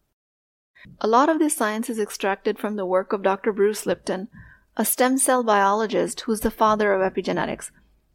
A 1.00 1.08
lot 1.08 1.28
of 1.28 1.38
this 1.38 1.56
science 1.56 1.90
is 1.90 1.98
extracted 1.98 2.58
from 2.58 2.76
the 2.76 2.86
work 2.86 3.12
of 3.12 3.22
Dr. 3.22 3.52
Bruce 3.52 3.84
Lipton, 3.84 4.28
a 4.76 4.84
stem 4.84 5.18
cell 5.18 5.42
biologist 5.42 6.20
who's 6.20 6.40
the 6.40 6.50
father 6.50 6.92
of 6.92 7.12
epigenetics. 7.12 7.70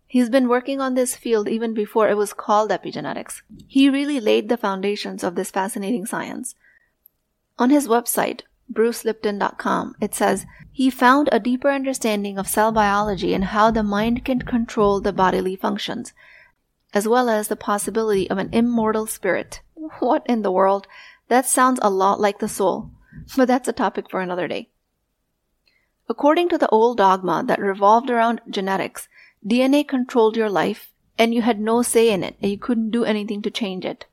He's 0.07 0.29
been 0.29 0.47
working 0.47 0.79
on 0.79 0.93
this 0.93 1.15
field 1.15 1.49
even 1.49 1.73
before 1.73 2.07
it 2.07 2.15
was 2.15 2.31
called 2.31 2.69
epigenetics. 2.69 3.41
He 3.67 3.89
really 3.89 4.19
laid 4.19 4.47
the 4.47 4.57
foundations 4.57 5.23
of 5.23 5.35
this 5.35 5.51
fascinating 5.51 6.05
science. 6.05 6.55
On 7.59 7.69
his 7.69 7.87
website, 7.87 8.41
brucelipton.com, 8.71 9.95
it 10.01 10.15
says, 10.15 10.45
he 10.71 10.89
found 10.89 11.29
a 11.31 11.39
deeper 11.39 11.69
understanding 11.69 12.39
of 12.39 12.47
cell 12.47 12.71
biology 12.71 13.33
and 13.33 13.45
how 13.45 13.69
the 13.69 13.83
mind 13.83 14.25
can 14.25 14.41
control 14.41 14.99
the 14.99 15.13
bodily 15.13 15.55
functions, 15.55 16.13
as 16.93 17.07
well 17.07 17.29
as 17.29 17.47
the 17.47 17.55
possibility 17.55 18.29
of 18.29 18.39
an 18.39 18.49
immortal 18.51 19.05
spirit. 19.05 19.61
What 19.99 20.25
in 20.25 20.41
the 20.41 20.51
world? 20.51 20.87
That 21.27 21.45
sounds 21.45 21.79
a 21.83 21.89
lot 21.89 22.19
like 22.19 22.39
the 22.39 22.47
soul, 22.47 22.91
but 23.37 23.47
that's 23.47 23.67
a 23.67 23.73
topic 23.73 24.09
for 24.09 24.21
another 24.21 24.47
day. 24.47 24.69
According 26.09 26.49
to 26.49 26.57
the 26.57 26.69
old 26.69 26.97
dogma 26.97 27.43
that 27.45 27.59
revolved 27.59 28.09
around 28.09 28.41
genetics, 28.49 29.07
DNA 29.45 29.87
controlled 29.87 30.35
your 30.35 30.49
life 30.49 30.91
and 31.17 31.33
you 31.33 31.41
had 31.41 31.59
no 31.59 31.81
say 31.81 32.09
in 32.09 32.23
it 32.23 32.35
and 32.41 32.51
you 32.51 32.57
couldn't 32.57 32.91
do 32.91 33.05
anything 33.05 33.41
to 33.43 33.51
change 33.51 33.85
it. 33.85 34.05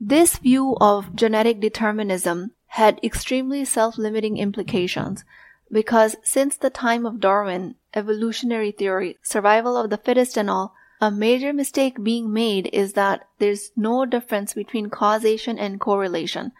This 0.00 0.38
view 0.38 0.76
of 0.80 1.14
genetic 1.14 1.60
determinism 1.60 2.52
had 2.66 2.98
extremely 3.02 3.64
self-limiting 3.64 4.36
implications 4.36 5.24
because 5.70 6.16
since 6.22 6.56
the 6.56 6.70
time 6.70 7.06
of 7.06 7.20
Darwin, 7.20 7.76
evolutionary 7.94 8.72
theory, 8.72 9.18
survival 9.22 9.76
of 9.76 9.90
the 9.90 9.96
fittest 9.96 10.36
and 10.36 10.50
all, 10.50 10.74
a 11.00 11.10
major 11.10 11.52
mistake 11.52 12.02
being 12.02 12.32
made 12.32 12.68
is 12.72 12.94
that 12.94 13.26
there's 13.38 13.70
no 13.76 14.04
difference 14.04 14.54
between 14.54 14.90
causation 14.90 15.58
and 15.58 15.80
correlation. 15.80 16.52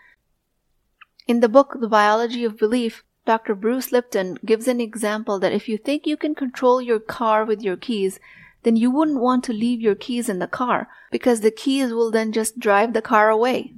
In 1.27 1.41
the 1.41 1.49
book 1.49 1.77
The 1.81 1.89
Biology 1.89 2.45
of 2.45 2.59
Belief, 2.59 3.03
Dr. 3.27 3.55
Bruce 3.55 3.91
Lipton 3.91 4.39
gives 4.45 4.69
an 4.69 4.81
example 4.81 5.39
that 5.39 5.53
if 5.53 5.69
you 5.69 5.79
think 5.79 6.07
you 6.07 6.17
can 6.17 6.35
control 6.35 6.83
your 6.83 7.01
car 7.01 7.45
with 7.45 7.63
your 7.63 7.77
keys, 7.77 8.21
then 8.65 8.77
you 8.77 8.91
wouldn't 8.91 9.21
want 9.21 9.45
to 9.45 9.53
leave 9.53 9.81
your 9.81 9.95
keys 9.95 10.29
in 10.29 10.39
the 10.39 10.47
car 10.47 10.89
because 11.11 11.41
the 11.41 11.51
keys 11.51 11.93
will 11.93 12.11
then 12.11 12.33
just 12.33 12.59
drive 12.59 12.93
the 12.93 13.03
car 13.03 13.31
away. 13.31 13.75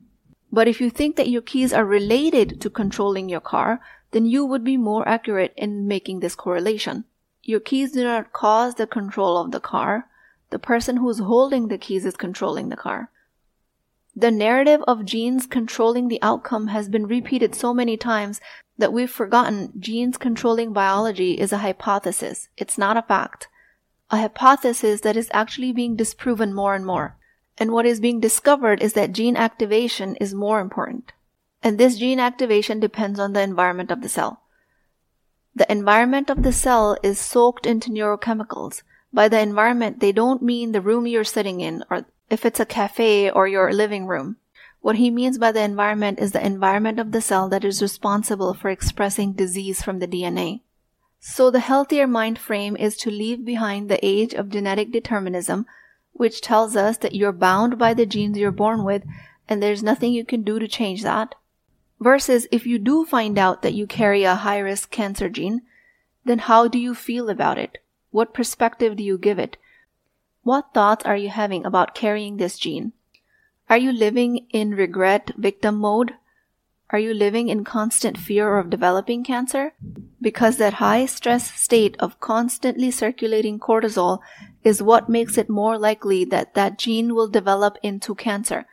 But 0.50 0.68
if 0.68 0.80
you 0.80 0.90
think 0.90 1.16
that 1.16 1.28
your 1.28 1.42
keys 1.42 1.72
are 1.72 1.84
related 1.84 2.60
to 2.60 2.70
controlling 2.70 3.28
your 3.28 3.40
car, 3.40 3.80
then 4.12 4.24
you 4.24 4.44
would 4.44 4.64
be 4.64 4.76
more 4.76 5.06
accurate 5.06 5.52
in 5.56 5.88
making 5.88 6.20
this 6.20 6.36
correlation. 6.36 7.04
Your 7.42 7.60
keys 7.60 7.92
do 7.92 8.04
not 8.04 8.32
cause 8.32 8.76
the 8.76 8.86
control 8.86 9.36
of 9.36 9.50
the 9.50 9.60
car. 9.60 10.08
The 10.50 10.58
person 10.60 10.98
who's 10.98 11.18
holding 11.18 11.68
the 11.68 11.78
keys 11.78 12.06
is 12.06 12.16
controlling 12.16 12.68
the 12.68 12.76
car. 12.76 13.10
The 14.14 14.30
narrative 14.30 14.82
of 14.86 15.04
genes 15.04 15.46
controlling 15.46 16.08
the 16.08 16.22
outcome 16.22 16.68
has 16.68 16.88
been 16.88 17.06
repeated 17.06 17.54
so 17.54 17.74
many 17.74 17.96
times 17.96 18.40
that 18.78 18.92
we've 18.92 19.10
forgotten 19.10 19.72
genes 19.78 20.16
controlling 20.16 20.72
biology 20.72 21.32
is 21.32 21.52
a 21.52 21.58
hypothesis. 21.58 22.48
It's 22.56 22.78
not 22.78 22.96
a 22.96 23.02
fact 23.02 23.48
a 24.10 24.18
hypothesis 24.18 25.00
that 25.00 25.16
is 25.16 25.28
actually 25.32 25.72
being 25.72 25.96
disproven 25.96 26.54
more 26.54 26.74
and 26.74 26.86
more. 26.86 27.16
And 27.58 27.72
what 27.72 27.86
is 27.86 28.00
being 28.00 28.20
discovered 28.20 28.82
is 28.82 28.92
that 28.92 29.12
gene 29.12 29.36
activation 29.36 30.16
is 30.16 30.34
more 30.34 30.60
important. 30.60 31.12
And 31.62 31.78
this 31.78 31.96
gene 31.98 32.20
activation 32.20 32.78
depends 32.78 33.18
on 33.18 33.32
the 33.32 33.40
environment 33.40 33.90
of 33.90 34.02
the 34.02 34.08
cell. 34.08 34.42
The 35.54 35.70
environment 35.72 36.28
of 36.28 36.42
the 36.42 36.52
cell 36.52 36.98
is 37.02 37.18
soaked 37.18 37.66
into 37.66 37.90
neurochemicals. 37.90 38.82
By 39.12 39.28
the 39.28 39.40
environment, 39.40 40.00
they 40.00 40.12
don't 40.12 40.42
mean 40.42 40.72
the 40.72 40.82
room 40.82 41.06
you're 41.06 41.24
sitting 41.24 41.60
in 41.60 41.82
or 41.90 42.04
if 42.28 42.44
it's 42.44 42.60
a 42.60 42.66
cafe 42.66 43.30
or 43.30 43.48
your 43.48 43.72
living 43.72 44.06
room. 44.06 44.36
What 44.80 44.96
he 44.96 45.10
means 45.10 45.38
by 45.38 45.52
the 45.52 45.62
environment 45.62 46.18
is 46.18 46.32
the 46.32 46.44
environment 46.44 46.98
of 46.98 47.12
the 47.12 47.20
cell 47.20 47.48
that 47.48 47.64
is 47.64 47.82
responsible 47.82 48.54
for 48.54 48.68
expressing 48.68 49.32
disease 49.32 49.82
from 49.82 49.98
the 49.98 50.06
DNA. 50.06 50.60
So 51.20 51.50
the 51.50 51.60
healthier 51.60 52.06
mind 52.06 52.38
frame 52.38 52.76
is 52.76 52.96
to 52.98 53.10
leave 53.10 53.44
behind 53.44 53.88
the 53.88 54.04
age 54.04 54.34
of 54.34 54.50
genetic 54.50 54.92
determinism, 54.92 55.66
which 56.12 56.40
tells 56.40 56.76
us 56.76 56.98
that 56.98 57.14
you're 57.14 57.32
bound 57.32 57.78
by 57.78 57.94
the 57.94 58.06
genes 58.06 58.38
you're 58.38 58.50
born 58.50 58.84
with 58.84 59.02
and 59.48 59.62
there's 59.62 59.82
nothing 59.82 60.12
you 60.12 60.24
can 60.24 60.42
do 60.42 60.58
to 60.58 60.68
change 60.68 61.02
that. 61.02 61.34
Versus 62.00 62.46
if 62.50 62.66
you 62.66 62.78
do 62.78 63.04
find 63.04 63.38
out 63.38 63.62
that 63.62 63.74
you 63.74 63.86
carry 63.86 64.24
a 64.24 64.34
high 64.34 64.58
risk 64.58 64.90
cancer 64.90 65.28
gene, 65.28 65.62
then 66.24 66.40
how 66.40 66.68
do 66.68 66.78
you 66.78 66.94
feel 66.94 67.28
about 67.28 67.58
it? 67.58 67.78
What 68.10 68.34
perspective 68.34 68.96
do 68.96 69.02
you 69.02 69.18
give 69.18 69.38
it? 69.38 69.56
What 70.42 70.74
thoughts 70.74 71.04
are 71.04 71.16
you 71.16 71.28
having 71.28 71.64
about 71.64 71.94
carrying 71.94 72.36
this 72.36 72.58
gene? 72.58 72.92
Are 73.68 73.78
you 73.78 73.92
living 73.92 74.46
in 74.50 74.72
regret 74.72 75.32
victim 75.36 75.76
mode 75.76 76.14
are 76.90 76.98
you 77.00 77.12
living 77.12 77.48
in 77.48 77.64
constant 77.64 78.16
fear 78.16 78.58
of 78.58 78.70
developing 78.70 79.24
cancer? 79.24 79.72
Because 80.20 80.56
that 80.58 80.74
high 80.74 81.06
stress 81.06 81.52
state 81.52 81.96
of 81.98 82.20
constantly 82.20 82.90
circulating 82.90 83.58
cortisol 83.58 84.20
is 84.62 84.82
what 84.82 85.08
makes 85.08 85.36
it 85.36 85.50
more 85.50 85.78
likely 85.78 86.24
that 86.26 86.54
that 86.54 86.78
gene 86.78 87.14
will 87.14 87.28
develop 87.28 87.76
into 87.82 88.14
cancer, 88.14 88.66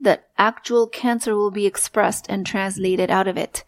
that 0.00 0.28
actual 0.36 0.88
cancer 0.88 1.36
will 1.36 1.52
be 1.52 1.66
expressed 1.66 2.26
and 2.28 2.44
translated 2.44 3.10
out 3.10 3.28
of 3.28 3.36
it. 3.36 3.64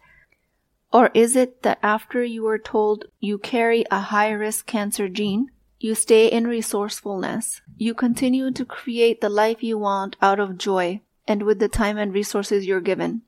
Or 0.91 1.09
is 1.13 1.35
it 1.35 1.63
that 1.63 1.79
after 1.81 2.23
you 2.23 2.47
are 2.47 2.59
told 2.59 3.05
you 3.19 3.37
carry 3.37 3.85
a 3.91 3.99
high 3.99 4.31
risk 4.31 4.65
cancer 4.65 5.09
gene, 5.09 5.51
you 5.79 5.93
stay 5.93 6.27
in 6.27 6.47
resourcefulness. 6.47 7.61
You 7.77 7.93
continue 7.93 8.51
to 8.51 8.65
create 8.65 9.21
the 9.21 9.29
life 9.29 9.61
you 9.61 9.77
want 9.77 10.15
out 10.21 10.39
of 10.39 10.57
joy 10.57 11.01
and 11.27 11.43
with 11.43 11.59
the 11.59 11.67
time 11.67 11.97
and 11.97 12.13
resources 12.13 12.65
you're 12.65 12.81
given. 12.81 13.21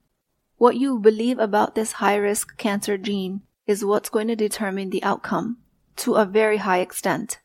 What 0.57 0.75
you 0.75 0.97
believe 0.97 1.37
about 1.37 1.75
this 1.75 1.93
high 1.93 2.15
risk 2.15 2.57
cancer 2.57 2.97
gene 2.97 3.41
is 3.67 3.85
what's 3.85 4.09
going 4.09 4.27
to 4.27 4.35
determine 4.35 4.89
the 4.89 5.03
outcome 5.03 5.57
to 5.97 6.15
a 6.15 6.25
very 6.25 6.57
high 6.57 6.79
extent. 6.79 7.39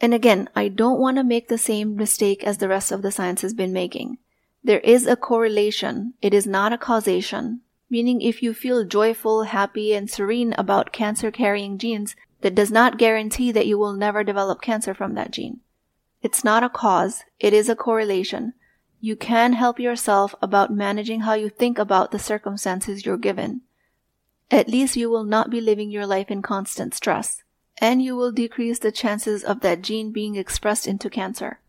And 0.00 0.12
again, 0.12 0.48
I 0.56 0.68
don't 0.68 0.98
want 0.98 1.16
to 1.16 1.24
make 1.24 1.48
the 1.48 1.58
same 1.58 1.94
mistake 1.94 2.42
as 2.42 2.58
the 2.58 2.68
rest 2.68 2.90
of 2.90 3.02
the 3.02 3.12
science 3.12 3.42
has 3.42 3.54
been 3.54 3.72
making. 3.72 4.18
There 4.64 4.80
is 4.80 5.06
a 5.06 5.14
correlation. 5.14 6.14
It 6.20 6.34
is 6.34 6.46
not 6.46 6.72
a 6.72 6.78
causation. 6.78 7.60
Meaning 7.88 8.20
if 8.20 8.42
you 8.42 8.52
feel 8.52 8.84
joyful, 8.84 9.44
happy, 9.44 9.94
and 9.94 10.10
serene 10.10 10.52
about 10.58 10.92
cancer 10.92 11.30
carrying 11.30 11.78
genes, 11.78 12.16
that 12.40 12.56
does 12.56 12.72
not 12.72 12.98
guarantee 12.98 13.52
that 13.52 13.68
you 13.68 13.78
will 13.78 13.92
never 13.92 14.24
develop 14.24 14.60
cancer 14.60 14.92
from 14.92 15.14
that 15.14 15.30
gene. 15.30 15.60
It's 16.20 16.42
not 16.42 16.64
a 16.64 16.68
cause. 16.68 17.22
It 17.38 17.52
is 17.52 17.68
a 17.68 17.76
correlation 17.76 18.54
you 19.06 19.14
can 19.14 19.52
help 19.52 19.78
yourself 19.78 20.34
about 20.42 20.74
managing 20.74 21.20
how 21.20 21.32
you 21.32 21.48
think 21.48 21.78
about 21.78 22.10
the 22.10 22.18
circumstances 22.18 23.06
you're 23.06 23.16
given. 23.16 23.60
At 24.50 24.68
least 24.68 24.96
you 24.96 25.08
will 25.08 25.22
not 25.22 25.48
be 25.48 25.60
living 25.60 25.92
your 25.92 26.06
life 26.06 26.28
in 26.28 26.42
constant 26.42 26.92
stress, 26.92 27.44
and 27.78 28.02
you 28.02 28.16
will 28.16 28.32
decrease 28.32 28.80
the 28.80 28.90
chances 28.90 29.44
of 29.44 29.60
that 29.60 29.82
gene 29.82 30.10
being 30.10 30.34
expressed 30.34 30.88
into 30.88 31.08
cancer. 31.08 31.60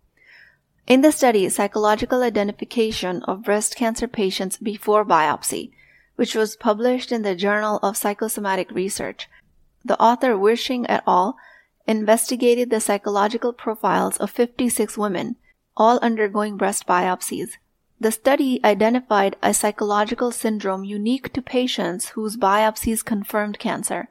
In 0.88 1.02
the 1.02 1.12
study, 1.12 1.48
psychological 1.50 2.24
identification 2.24 3.22
of 3.26 3.44
breast 3.44 3.76
cancer 3.76 4.08
patients 4.08 4.58
before 4.58 5.06
biopsy, 5.06 5.70
which 6.16 6.34
was 6.34 6.56
published 6.56 7.12
in 7.12 7.22
the 7.22 7.36
Journal 7.36 7.78
of 7.84 7.98
Psychosomatic 7.98 8.72
Research, 8.72 9.30
the 9.86 10.02
author 10.02 10.36
Wirsching 10.36 10.88
et 10.90 11.04
al. 11.06 11.38
investigated 11.86 12.72
the 12.72 12.82
psychological 12.82 13.54
profiles 13.54 14.18
of 14.18 14.32
56 14.32 14.98
women, 14.98 15.36
all 15.78 16.00
undergoing 16.02 16.58
breast 16.58 16.86
biopsies. 16.86 17.52
The 18.00 18.12
study 18.12 18.60
identified 18.64 19.38
a 19.42 19.54
psychological 19.54 20.32
syndrome 20.32 20.84
unique 20.84 21.32
to 21.34 21.42
patients 21.42 22.10
whose 22.10 22.36
biopsies 22.36 23.06
confirmed 23.06 23.58
cancer. 23.60 24.10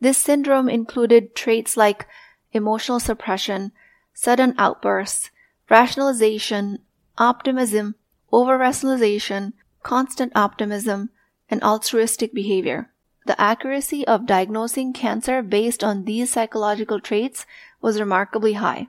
This 0.00 0.18
syndrome 0.18 0.68
included 0.68 1.34
traits 1.34 1.76
like 1.76 2.06
emotional 2.52 3.00
suppression, 3.00 3.72
sudden 4.12 4.54
outbursts, 4.58 5.30
rationalization, 5.70 6.80
optimism, 7.16 7.94
over-rationalization, 8.32 9.54
constant 9.82 10.32
optimism, 10.34 11.10
and 11.50 11.62
altruistic 11.62 12.34
behavior. 12.34 12.90
The 13.26 13.40
accuracy 13.40 14.06
of 14.06 14.26
diagnosing 14.26 14.92
cancer 14.92 15.42
based 15.42 15.84
on 15.84 16.04
these 16.04 16.32
psychological 16.32 17.00
traits 17.00 17.46
was 17.80 18.00
remarkably 18.00 18.54
high. 18.54 18.88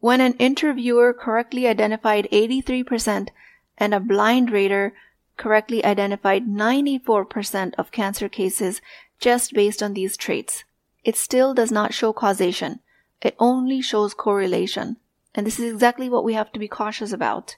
When 0.00 0.20
an 0.20 0.34
interviewer 0.34 1.12
correctly 1.12 1.66
identified 1.66 2.28
83% 2.30 3.28
and 3.76 3.94
a 3.94 4.00
blind 4.00 4.50
rater 4.50 4.94
correctly 5.36 5.84
identified 5.84 6.46
94% 6.46 7.74
of 7.76 7.90
cancer 7.90 8.28
cases 8.28 8.80
just 9.18 9.54
based 9.54 9.82
on 9.82 9.94
these 9.94 10.16
traits, 10.16 10.64
it 11.04 11.16
still 11.16 11.54
does 11.54 11.72
not 11.72 11.94
show 11.94 12.12
causation. 12.12 12.80
It 13.20 13.34
only 13.38 13.80
shows 13.80 14.14
correlation. 14.14 14.96
And 15.34 15.46
this 15.46 15.58
is 15.58 15.72
exactly 15.72 16.08
what 16.08 16.24
we 16.24 16.34
have 16.34 16.52
to 16.52 16.58
be 16.58 16.68
cautious 16.68 17.12
about. 17.12 17.56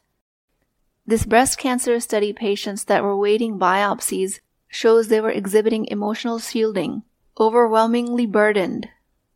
This 1.06 1.26
breast 1.26 1.58
cancer 1.58 1.98
study 2.00 2.32
patients 2.32 2.84
that 2.84 3.02
were 3.02 3.16
waiting 3.16 3.58
biopsies 3.58 4.40
shows 4.68 5.08
they 5.08 5.20
were 5.20 5.30
exhibiting 5.30 5.86
emotional 5.86 6.38
shielding, 6.38 7.02
overwhelmingly 7.38 8.26
burdened. 8.26 8.88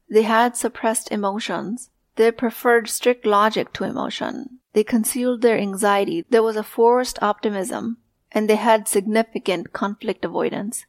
They 0.09 0.23
had 0.23 0.57
suppressed 0.57 1.11
emotions. 1.11 1.91
They 2.17 2.31
preferred 2.31 2.89
strict 2.89 3.27
logic 3.27 3.73
to 3.75 3.85
emotion. 3.85 4.61
They 4.73 4.85
concealed 4.85 5.43
their 5.43 5.59
anxiety. 5.59 6.25
There 6.31 6.43
was 6.43 6.57
a 6.57 6.63
forced 6.63 7.21
optimism, 7.23 7.99
and 8.31 8.49
they 8.49 8.57
had 8.57 8.87
significant 8.87 9.73
conflict 9.73 10.25
avoidance. 10.25 10.87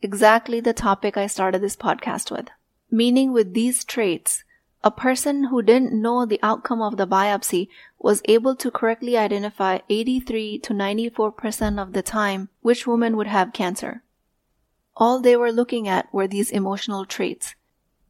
Exactly 0.00 0.60
the 0.60 0.72
topic 0.72 1.16
I 1.16 1.28
started 1.28 1.62
this 1.62 1.76
podcast 1.76 2.30
with. 2.30 2.48
Meaning 2.90 3.32
with 3.32 3.54
these 3.54 3.84
traits, 3.84 4.42
a 4.84 4.90
person 4.90 5.44
who 5.44 5.62
didn't 5.62 5.92
know 5.92 6.26
the 6.26 6.40
outcome 6.42 6.82
of 6.82 6.96
the 6.96 7.06
biopsy 7.06 7.68
was 8.00 8.20
able 8.24 8.56
to 8.56 8.70
correctly 8.70 9.16
identify 9.16 9.78
83 9.88 10.58
to 10.58 10.72
94% 10.72 11.80
of 11.80 11.92
the 11.92 12.02
time 12.02 12.48
which 12.62 12.84
woman 12.84 13.16
would 13.16 13.28
have 13.28 13.52
cancer. 13.52 14.02
All 14.96 15.20
they 15.20 15.36
were 15.36 15.52
looking 15.52 15.86
at 15.86 16.12
were 16.12 16.26
these 16.26 16.50
emotional 16.50 17.06
traits, 17.06 17.54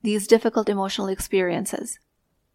these 0.03 0.27
difficult 0.27 0.71
emotional 0.71 1.09
experiences. 1.09 1.99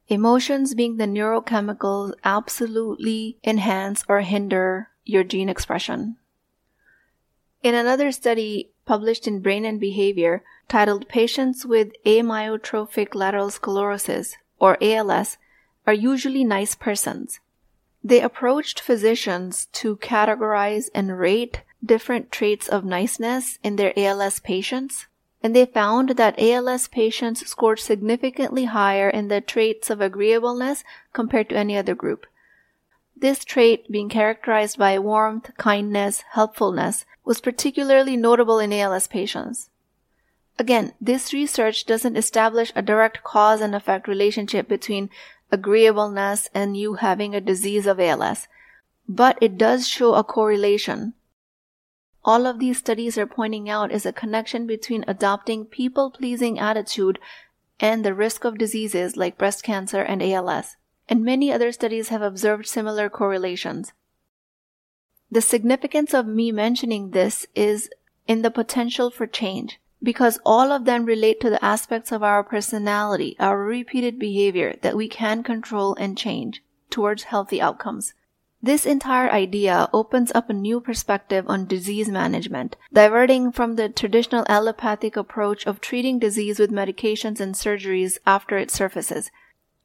Emotions 0.10 0.74
being 0.74 0.98
the 0.98 1.06
neurochemicals 1.06 2.14
absolutely 2.24 3.38
enhance 3.44 4.06
or 4.08 4.22
hinder 4.22 4.90
your 5.04 5.24
gene 5.24 5.50
expression. 5.50 6.16
In 7.62 7.76
another 7.76 8.12
study 8.12 8.72
published 8.86 9.28
in 9.28 9.42
Brain 9.42 9.66
and 9.66 9.80
Behavior, 9.80 10.44
titled 10.70 11.10
Patients 11.10 11.66
with 11.66 11.92
Amyotrophic 12.06 13.16
Lateral 13.16 13.50
Sclerosis, 13.50 14.38
or 14.60 14.78
ALS, 14.82 15.38
are 15.86 15.94
usually 15.94 16.46
nice 16.46 16.74
persons. 16.74 17.42
They 18.02 18.22
approached 18.22 18.80
physicians 18.80 19.66
to 19.74 19.98
categorize 19.98 20.90
and 20.96 21.20
rate 21.20 21.63
different 21.84 22.32
traits 22.32 22.70
of 22.70 22.86
niceness 22.86 23.60
in 23.63 23.76
their 23.76 23.91
ALS 24.00 24.39
patients, 24.39 25.07
and 25.43 25.56
they 25.56 25.65
found 25.65 26.10
that 26.10 26.39
ALS 26.39 26.88
patients 26.88 27.47
scored 27.47 27.80
significantly 27.80 28.65
higher 28.65 29.10
in 29.10 29.28
the 29.28 29.41
traits 29.41 29.89
of 29.89 30.02
agreeableness 30.02 30.84
compared 31.13 31.50
to 31.50 31.58
any 31.58 31.78
other 31.78 31.95
group. 31.95 32.26
This 33.15 33.43
trait, 33.43 33.91
being 33.91 34.10
characterized 34.10 34.78
by 34.78 35.00
warmth, 35.00 35.52
kindness, 35.58 36.23
helpfulness, 36.32 37.06
was 37.26 37.41
particularly 37.41 38.15
notable 38.15 38.60
in 38.60 38.71
ALS 38.71 39.08
patients. 39.08 39.69
Again, 40.60 40.93
this 41.00 41.34
research 41.34 41.86
doesn't 41.86 42.15
establish 42.15 42.71
a 42.76 42.82
direct 42.82 43.23
cause 43.23 43.62
and 43.62 43.76
effect 43.76 44.08
relationship 44.08 44.67
between 44.67 45.10
agreeableness 45.52 46.50
and 46.54 46.76
you 46.76 46.95
having 46.95 47.36
a 47.36 47.41
disease 47.41 47.86
of 47.86 48.00
ALS, 48.00 48.47
but 49.08 49.38
it 49.41 49.58
does 49.58 49.88
show 49.88 50.15
a 50.15 50.23
correlation. 50.23 51.13
All 52.28 52.46
of 52.46 52.60
these 52.60 52.78
studies 52.78 53.18
are 53.18 53.26
pointing 53.26 53.70
out 53.70 53.90
is 53.90 54.06
a 54.06 54.12
connection 54.12 54.68
between 54.68 55.06
adopting 55.08 55.63
people 55.63 56.12
pleasing 56.12 56.60
attitude 56.60 57.20
and 57.80 58.04
the 58.04 58.13
risk 58.13 58.44
of 58.44 58.58
diseases 58.58 59.16
like 59.16 59.38
breast 59.38 59.63
cancer 59.63 60.02
and 60.02 60.22
ALS, 60.22 60.76
and 61.08 61.24
many 61.24 61.54
other 61.54 61.72
studies 61.72 62.10
have 62.10 62.22
observed 62.22 62.68
similar 62.68 63.10
correlations. 63.10 63.94
The 65.32 65.40
significance 65.40 66.13
of 66.13 66.28
me 66.28 66.52
mentioning 66.52 67.12
this 67.12 67.48
is 67.56 67.90
in 68.28 68.42
the 68.42 68.52
potential 68.52 69.10
for 69.10 69.26
change 69.26 69.80
because 70.04 70.38
all 70.46 70.74
of 70.74 70.84
them 70.84 71.06
relate 71.06 71.40
to 71.40 71.50
the 71.50 71.63
aspects 71.63 72.12
of 72.12 72.24
our 72.24 72.44
personality, 72.44 73.38
our 73.40 73.63
repeated 73.63 74.20
behavior 74.20 74.76
that 74.82 74.98
we 74.98 75.08
can 75.08 75.44
control 75.44 75.96
and 75.96 76.18
change 76.18 76.62
towards 76.90 77.24
healthy 77.24 77.62
outcomes. 77.62 78.13
This 78.67 78.86
entire 78.86 79.30
idea 79.32 79.88
opens 79.93 80.30
up 80.36 80.49
a 80.49 80.53
new 80.53 80.82
perspective 80.82 81.45
on 81.47 81.67
disease 81.67 82.10
management, 82.10 82.75
diverting 82.91 83.53
from 83.53 83.77
the 83.77 83.88
traditional 83.88 84.43
allopathic 84.49 85.15
approach 85.15 85.65
of 85.65 85.80
treating 85.80 86.19
disease 86.19 86.60
with 86.60 86.69
medications 86.69 87.39
and 87.39 87.56
surgeries 87.56 88.17
after 88.25 88.58
it 88.58 88.69
surfaces. 88.69 89.32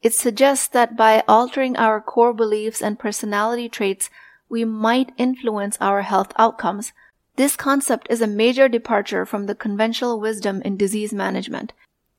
It 0.03 0.15
suggests 0.15 0.67
that 0.67 0.97
by 0.97 1.23
altering 1.29 1.77
our 1.77 2.01
core 2.01 2.35
beliefs 2.35 2.83
and 2.83 2.99
personality 2.99 3.69
traits, 3.69 4.11
we 4.49 4.65
might 4.65 5.13
influence 5.17 5.79
our 5.81 6.03
health 6.03 6.33
outcomes 6.37 6.93
this 7.37 7.55
concept 7.55 8.09
is 8.11 8.21
a 8.21 8.27
major 8.27 8.69
departure 8.69 9.25
from 9.25 9.47
the 9.47 9.55
conventional 9.55 10.19
wisdom 10.19 10.61
in 10.63 10.77
disease 10.77 11.15
management, 11.15 11.73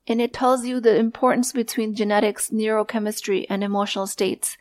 and 0.08 0.22
it 0.22 0.32
tells 0.32 0.66
you 0.66 0.80
the 0.80 0.96
importance 0.96 1.52
between 1.52 1.94
genetics, 1.94 2.52
neurochemistry, 2.52 3.46
and 3.50 3.66
emotional 3.66 4.08
states. 4.08 4.58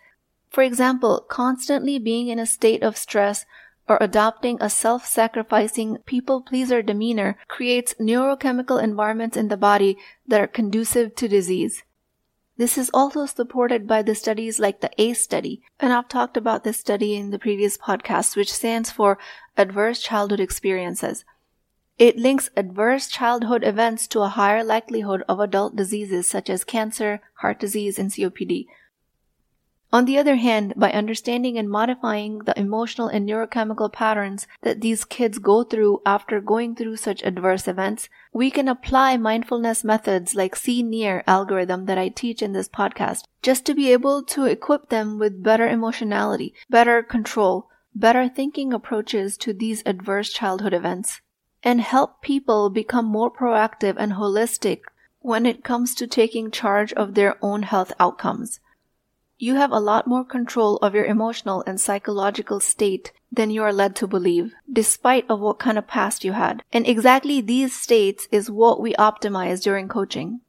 For 0.53 0.63
example, 0.63 1.25
constantly 1.29 1.99
being 1.99 2.29
in 2.29 2.39
a 2.39 2.47
state 2.47 2.83
of 2.83 2.99
stress 2.99 3.47
or 3.89 3.97
adopting 4.01 4.59
a 4.61 4.69
self-sacrificing 4.69 5.99
people 6.05 6.43
pleaser 6.43 6.83
demeanor 6.83 7.39
creates 7.49 7.95
neurochemical 7.99 8.83
environments 8.83 9.37
in 9.37 9.49
the 9.49 9.57
body 9.57 9.97
that 10.29 10.41
are 10.43 10.47
conducive 10.47 11.15
to 11.17 11.27
disease. 11.27 11.83
This 12.59 12.77
is 12.77 12.91
also 12.93 13.25
supported 13.25 13.89
by 13.89 14.03
the 14.03 14.15
studies 14.15 14.61
like 14.61 14.83
the 14.83 14.91
ACE 14.99 15.25
study, 15.25 15.63
and 15.81 15.91
I've 15.91 16.09
talked 16.09 16.37
about 16.37 16.65
this 16.65 16.77
study 16.77 17.17
in 17.17 17.31
the 17.31 17.39
previous 17.39 17.79
podcast, 17.79 18.37
which 18.37 18.53
stands 18.53 18.91
for 18.91 19.19
Adverse 19.57 20.03
Childhood 20.03 20.39
Experiences. 20.39 21.25
It 21.99 22.19
links 22.19 22.51
adverse 22.57 23.09
childhood 23.09 23.65
events 23.65 24.07
to 24.09 24.21
a 24.21 24.29
higher 24.29 24.63
likelihood 24.63 25.25
of 25.29 25.41
adult 25.41 25.77
diseases 25.77 26.29
such 26.29 26.51
as 26.51 26.63
cancer, 26.63 27.21
heart 27.37 27.59
disease, 27.59 27.99
and 27.99 28.11
COPD. 28.11 28.67
On 29.95 30.07
the 30.07 30.17
other 30.17 30.37
hand, 30.37 30.73
by 30.75 30.91
understanding 30.91 31.59
and 31.59 31.69
modifying 31.69 32.39
the 32.39 32.59
emotional 32.59 33.09
and 33.09 33.29
neurochemical 33.29 33.93
patterns 33.93 34.47
that 34.63 34.81
these 34.81 35.05
kids 35.05 35.39
go 35.39 35.65
through 35.65 36.01
after 36.07 36.41
going 36.41 36.75
through 36.75 36.97
such 36.97 37.23
adverse 37.23 37.69
events, 37.69 38.09
we 38.33 38.51
can 38.51 38.69
apply 38.69 39.19
mindfulness 39.19 39.85
methods 39.85 40.35
like 40.35 40.57
See 40.57 40.83
Near 40.83 41.23
algorithm 41.27 41.85
that 41.85 41.99
I 41.99 42.09
teach 42.09 42.41
in 42.41 42.55
this 42.55 42.71
podcast, 42.71 43.25
just 43.43 43.67
to 43.67 43.75
be 43.75 43.93
able 43.93 44.23
to 44.23 44.47
equip 44.47 44.89
them 44.89 45.19
with 45.19 45.43
better 45.43 45.69
emotionality, 45.69 46.55
better 46.71 47.03
control, 47.03 47.69
better 47.95 48.31
thinking 48.31 48.73
approaches 48.73 49.37
to 49.37 49.53
these 49.53 49.83
adverse 49.85 50.33
childhood 50.33 50.73
events, 50.73 51.21
and 51.63 51.83
help 51.83 52.23
people 52.23 52.71
become 52.71 53.05
more 53.05 53.31
proactive 53.31 53.97
and 53.99 54.15
holistic 54.15 54.85
when 55.21 55.45
it 55.45 55.63
comes 55.63 55.95
to 55.97 56.07
taking 56.07 56.51
charge 56.51 56.95
of 56.95 57.13
their 57.13 57.37
own 57.45 57.65
health 57.65 57.93
outcomes 58.01 58.59
you 59.43 59.57
have 59.57 59.73
a 59.73 59.81
lot 59.81 60.07
more 60.07 60.25
control 60.25 60.77
of 60.77 60.95
your 60.95 61.05
emotional 61.05 61.65
and 61.67 61.81
psychological 61.81 62.61
state 62.61 63.11
than 63.33 63.51
you 63.51 63.61
are 63.61 63.73
led 63.73 63.97
to 63.97 64.07
believe, 64.07 64.55
despite 64.73 65.29
of 65.29 65.41
what 65.41 65.59
kind 65.59 65.77
of 65.77 65.89
past 65.89 66.23
you 66.23 66.31
had. 66.31 66.63
And 66.73 66.87
exactly 66.87 67.41
these 67.41 67.75
states 67.75 68.29
is 68.31 68.49
what 68.49 68.81
we 68.81 68.95
optimize 68.95 69.61
during 69.61 69.89
coaching. 69.89 70.43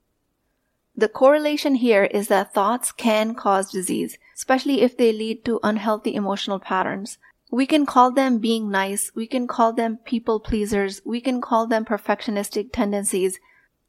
The 0.95 1.08
correlation 1.08 1.73
here 1.73 2.03
is 2.03 2.27
that 2.27 2.53
thoughts 2.53 2.91
can 2.91 3.34
cause 3.34 3.71
disease, 3.71 4.19
especially 4.36 4.82
if 4.82 4.95
they 4.95 5.12
lead 5.12 5.43
to 5.45 5.60
unhealthy 5.63 6.13
emotional 6.13 6.60
patterns. 6.60 7.17
We 7.49 7.65
can 7.65 7.88
call 7.88 8.12
them 8.12 8.38
being 8.38 8.69
nice, 8.69 9.12
we 9.15 9.25
can 9.25 9.47
call 9.47 9.73
them 9.73 9.97
people 10.06 10.39
pleasers, 10.39 11.01
we 11.03 11.19
can 11.19 11.41
call 11.41 11.65
them 11.65 11.84
perfectionistic 11.84 12.69
tendencies. 12.71 13.39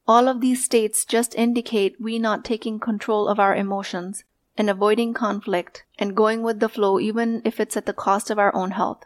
All 0.08 0.28
of 0.28 0.40
these 0.40 0.64
states 0.64 1.04
just 1.04 1.34
indicate 1.34 2.00
we 2.00 2.18
not 2.18 2.42
taking 2.42 2.80
control 2.80 3.28
of 3.28 3.38
our 3.38 3.54
emotions 3.54 4.24
and 4.56 4.70
avoiding 4.70 5.14
conflict 5.14 5.84
and 5.98 6.16
going 6.16 6.42
with 6.42 6.60
the 6.60 6.68
flow 6.68 7.00
even 7.00 7.42
if 7.44 7.58
it's 7.58 7.76
at 7.76 7.86
the 7.86 7.92
cost 7.92 8.30
of 8.30 8.38
our 8.38 8.54
own 8.54 8.72
health. 8.72 9.04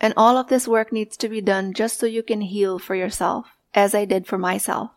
And 0.00 0.14
all 0.16 0.36
of 0.36 0.48
this 0.48 0.68
work 0.68 0.92
needs 0.92 1.16
to 1.16 1.28
be 1.28 1.40
done 1.40 1.72
just 1.72 1.98
so 1.98 2.06
you 2.06 2.22
can 2.22 2.40
heal 2.42 2.78
for 2.78 2.94
yourself, 2.94 3.46
as 3.74 3.94
I 3.94 4.04
did 4.04 4.26
for 4.26 4.38
myself. 4.38 4.90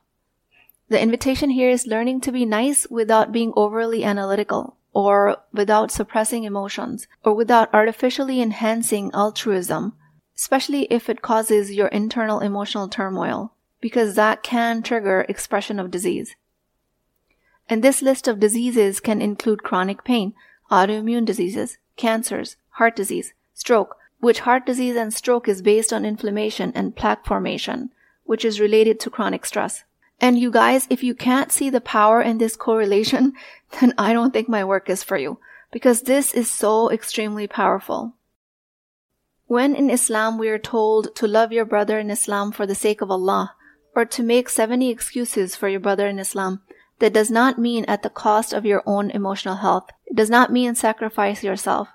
The 0.90 1.02
invitation 1.02 1.52
here 1.52 1.70
is 1.70 1.88
learning 1.88 2.22
to 2.22 2.32
be 2.32 2.46
nice 2.46 2.86
without 2.90 3.32
being 3.32 3.54
overly 3.56 4.04
analytical, 4.04 4.76
or 4.94 5.38
without 5.54 5.90
suppressing 5.90 6.44
emotions, 6.44 7.08
or 7.24 7.34
without 7.34 7.74
artificially 7.74 8.42
enhancing 8.42 9.10
altruism, 9.14 9.94
especially 10.36 10.84
if 10.92 11.10
it 11.10 11.22
causes 11.22 11.72
your 11.72 11.88
internal 11.88 12.42
emotional 12.42 12.90
turmoil, 12.90 13.54
because 13.80 14.16
that 14.16 14.44
can 14.44 14.84
trigger 14.84 15.26
expression 15.30 15.80
of 15.80 15.90
disease. 15.90 16.36
And 17.72 17.82
this 17.82 18.02
list 18.02 18.28
of 18.28 18.42
diseases 18.42 19.00
can 19.00 19.22
include 19.22 19.64
chronic 19.64 20.04
pain, 20.04 20.34
autoimmune 20.70 21.24
diseases, 21.24 21.78
cancers, 21.96 22.58
heart 22.72 22.98
disease, 22.98 23.34
stroke, 23.54 23.96
which 24.20 24.42
heart 24.42 24.66
disease 24.66 24.98
and 24.98 25.14
stroke 25.14 25.48
is 25.48 25.62
based 25.62 25.94
on 25.94 26.04
inflammation 26.04 26.74
and 26.76 26.98
plaque 26.98 27.26
formation, 27.26 27.90
which 28.26 28.44
is 28.44 28.60
related 28.60 29.00
to 29.00 29.10
chronic 29.10 29.46
stress. 29.46 29.86
And 30.20 30.38
you 30.38 30.52
guys, 30.52 30.86
if 30.90 31.02
you 31.02 31.16
can't 31.16 31.50
see 31.50 31.70
the 31.70 31.80
power 31.80 32.22
in 32.22 32.40
this 32.40 32.58
correlation, 32.58 33.32
then 33.80 33.94
I 33.98 34.12
don't 34.12 34.34
think 34.34 34.50
my 34.50 34.66
work 34.66 34.90
is 34.90 35.02
for 35.02 35.16
you, 35.16 35.40
because 35.72 36.02
this 36.02 36.34
is 36.34 36.52
so 36.52 36.92
extremely 36.92 37.48
powerful. 37.48 38.16
When 39.48 39.76
in 39.76 39.90
Islam 39.90 40.38
we 40.38 40.50
are 40.50 40.60
told 40.60 41.16
to 41.16 41.26
love 41.26 41.54
your 41.54 41.66
brother 41.66 41.98
in 42.00 42.12
Islam 42.12 42.52
for 42.52 42.68
the 42.68 42.76
sake 42.76 43.00
of 43.00 43.10
Allah, 43.10 43.56
or 43.96 44.04
to 44.04 44.24
make 44.24 44.50
70 44.50 44.90
excuses 44.90 45.56
for 45.56 45.70
your 45.70 45.80
brother 45.80 46.10
in 46.10 46.20
Islam, 46.20 46.62
that 47.02 47.14
does 47.14 47.32
not 47.32 47.58
mean 47.58 47.84
at 47.88 48.04
the 48.04 48.10
cost 48.12 48.54
of 48.54 48.64
your 48.64 48.84
own 48.86 49.10
emotional 49.10 49.56
health. 49.56 49.90
It 50.06 50.16
does 50.16 50.30
not 50.30 50.52
mean 50.52 50.76
sacrifice 50.76 51.44
yourself. 51.44 51.90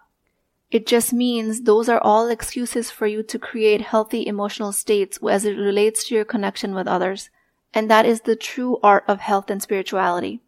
It 0.72 0.84
just 0.84 1.12
means 1.12 1.62
those 1.62 1.88
are 1.88 2.00
all 2.00 2.28
excuses 2.28 2.90
for 2.90 3.06
you 3.06 3.22
to 3.22 3.38
create 3.38 3.80
healthy 3.80 4.26
emotional 4.26 4.72
states 4.72 5.20
as 5.30 5.44
it 5.44 5.56
relates 5.56 6.08
to 6.08 6.16
your 6.16 6.24
connection 6.24 6.74
with 6.74 6.88
others. 6.88 7.30
And 7.72 7.88
that 7.88 8.04
is 8.04 8.22
the 8.22 8.34
true 8.34 8.80
art 8.82 9.04
of 9.06 9.20
health 9.20 9.48
and 9.48 9.62
spirituality. 9.62 10.40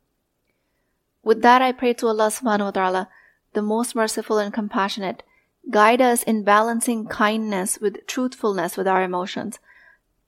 With 1.23 1.43
that, 1.43 1.63
I 1.63 1.71
pray 1.71 1.93
to 1.95 2.09
Allah 2.09 2.29
subhanahu 2.29 2.65
wa 2.65 2.71
ta'ala, 2.73 3.09
the 3.53 3.63
most 3.63 3.95
merciful 3.95 4.39
and 4.39 4.53
compassionate, 4.53 5.23
guide 5.71 6.01
us 6.03 6.25
in 6.25 6.43
balancing 6.43 7.07
kindness 7.07 7.79
with 7.79 8.07
truthfulness 8.09 8.77
with 8.77 8.89
our 8.89 9.05
emotions. 9.05 9.61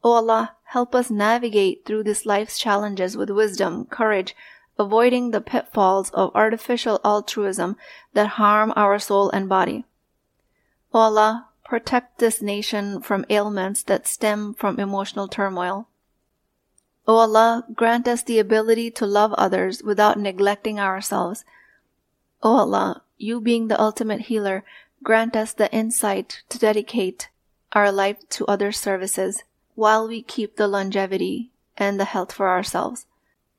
O 0.05 0.13
Allah, 0.13 0.55
help 0.71 0.95
us 0.95 1.11
navigate 1.11 1.85
through 1.85 2.05
this 2.05 2.25
life's 2.25 2.57
challenges 2.57 3.17
with 3.17 3.29
wisdom, 3.29 3.85
courage, 3.87 4.37
avoiding 4.79 5.33
the 5.33 5.41
pitfalls 5.41 6.11
of 6.11 6.31
artificial 6.33 7.01
altruism 7.05 7.77
that 8.13 8.39
harm 8.39 8.73
our 8.77 8.97
soul 8.97 9.29
and 9.31 9.49
body. 9.49 9.85
O 10.95 11.01
Allah, 11.01 11.49
protect 11.65 12.19
this 12.19 12.41
nation 12.41 13.03
from 13.03 13.25
ailments 13.29 13.83
that 13.83 14.07
stem 14.07 14.55
from 14.55 14.79
emotional 14.79 15.27
turmoil. 15.27 15.89
O 17.05 17.17
Allah, 17.17 17.65
grant 17.75 18.07
us 18.07 18.23
the 18.23 18.39
ability 18.39 18.93
to 18.93 19.07
love 19.07 19.33
others 19.33 19.83
without 19.83 20.21
neglecting 20.21 20.79
ourselves. 20.79 21.45
O 22.45 22.57
Allah, 22.57 23.03
you 23.19 23.41
being 23.41 23.67
the 23.67 23.81
ultimate 23.81 24.23
healer, 24.31 24.63
grant 25.03 25.35
us 25.35 25.53
the 25.53 25.73
insight 25.73 26.45
to 26.49 26.61
dedicate 26.61 27.29
our 27.73 27.91
life 27.91 28.19
to 28.29 28.47
other 28.47 28.71
services 28.71 29.43
while 29.81 30.07
we 30.07 30.21
keep 30.21 30.57
the 30.57 30.69
longevity 30.69 31.51
and 31.75 31.99
the 31.99 32.05
health 32.05 32.31
for 32.31 32.51
ourselves. 32.51 33.07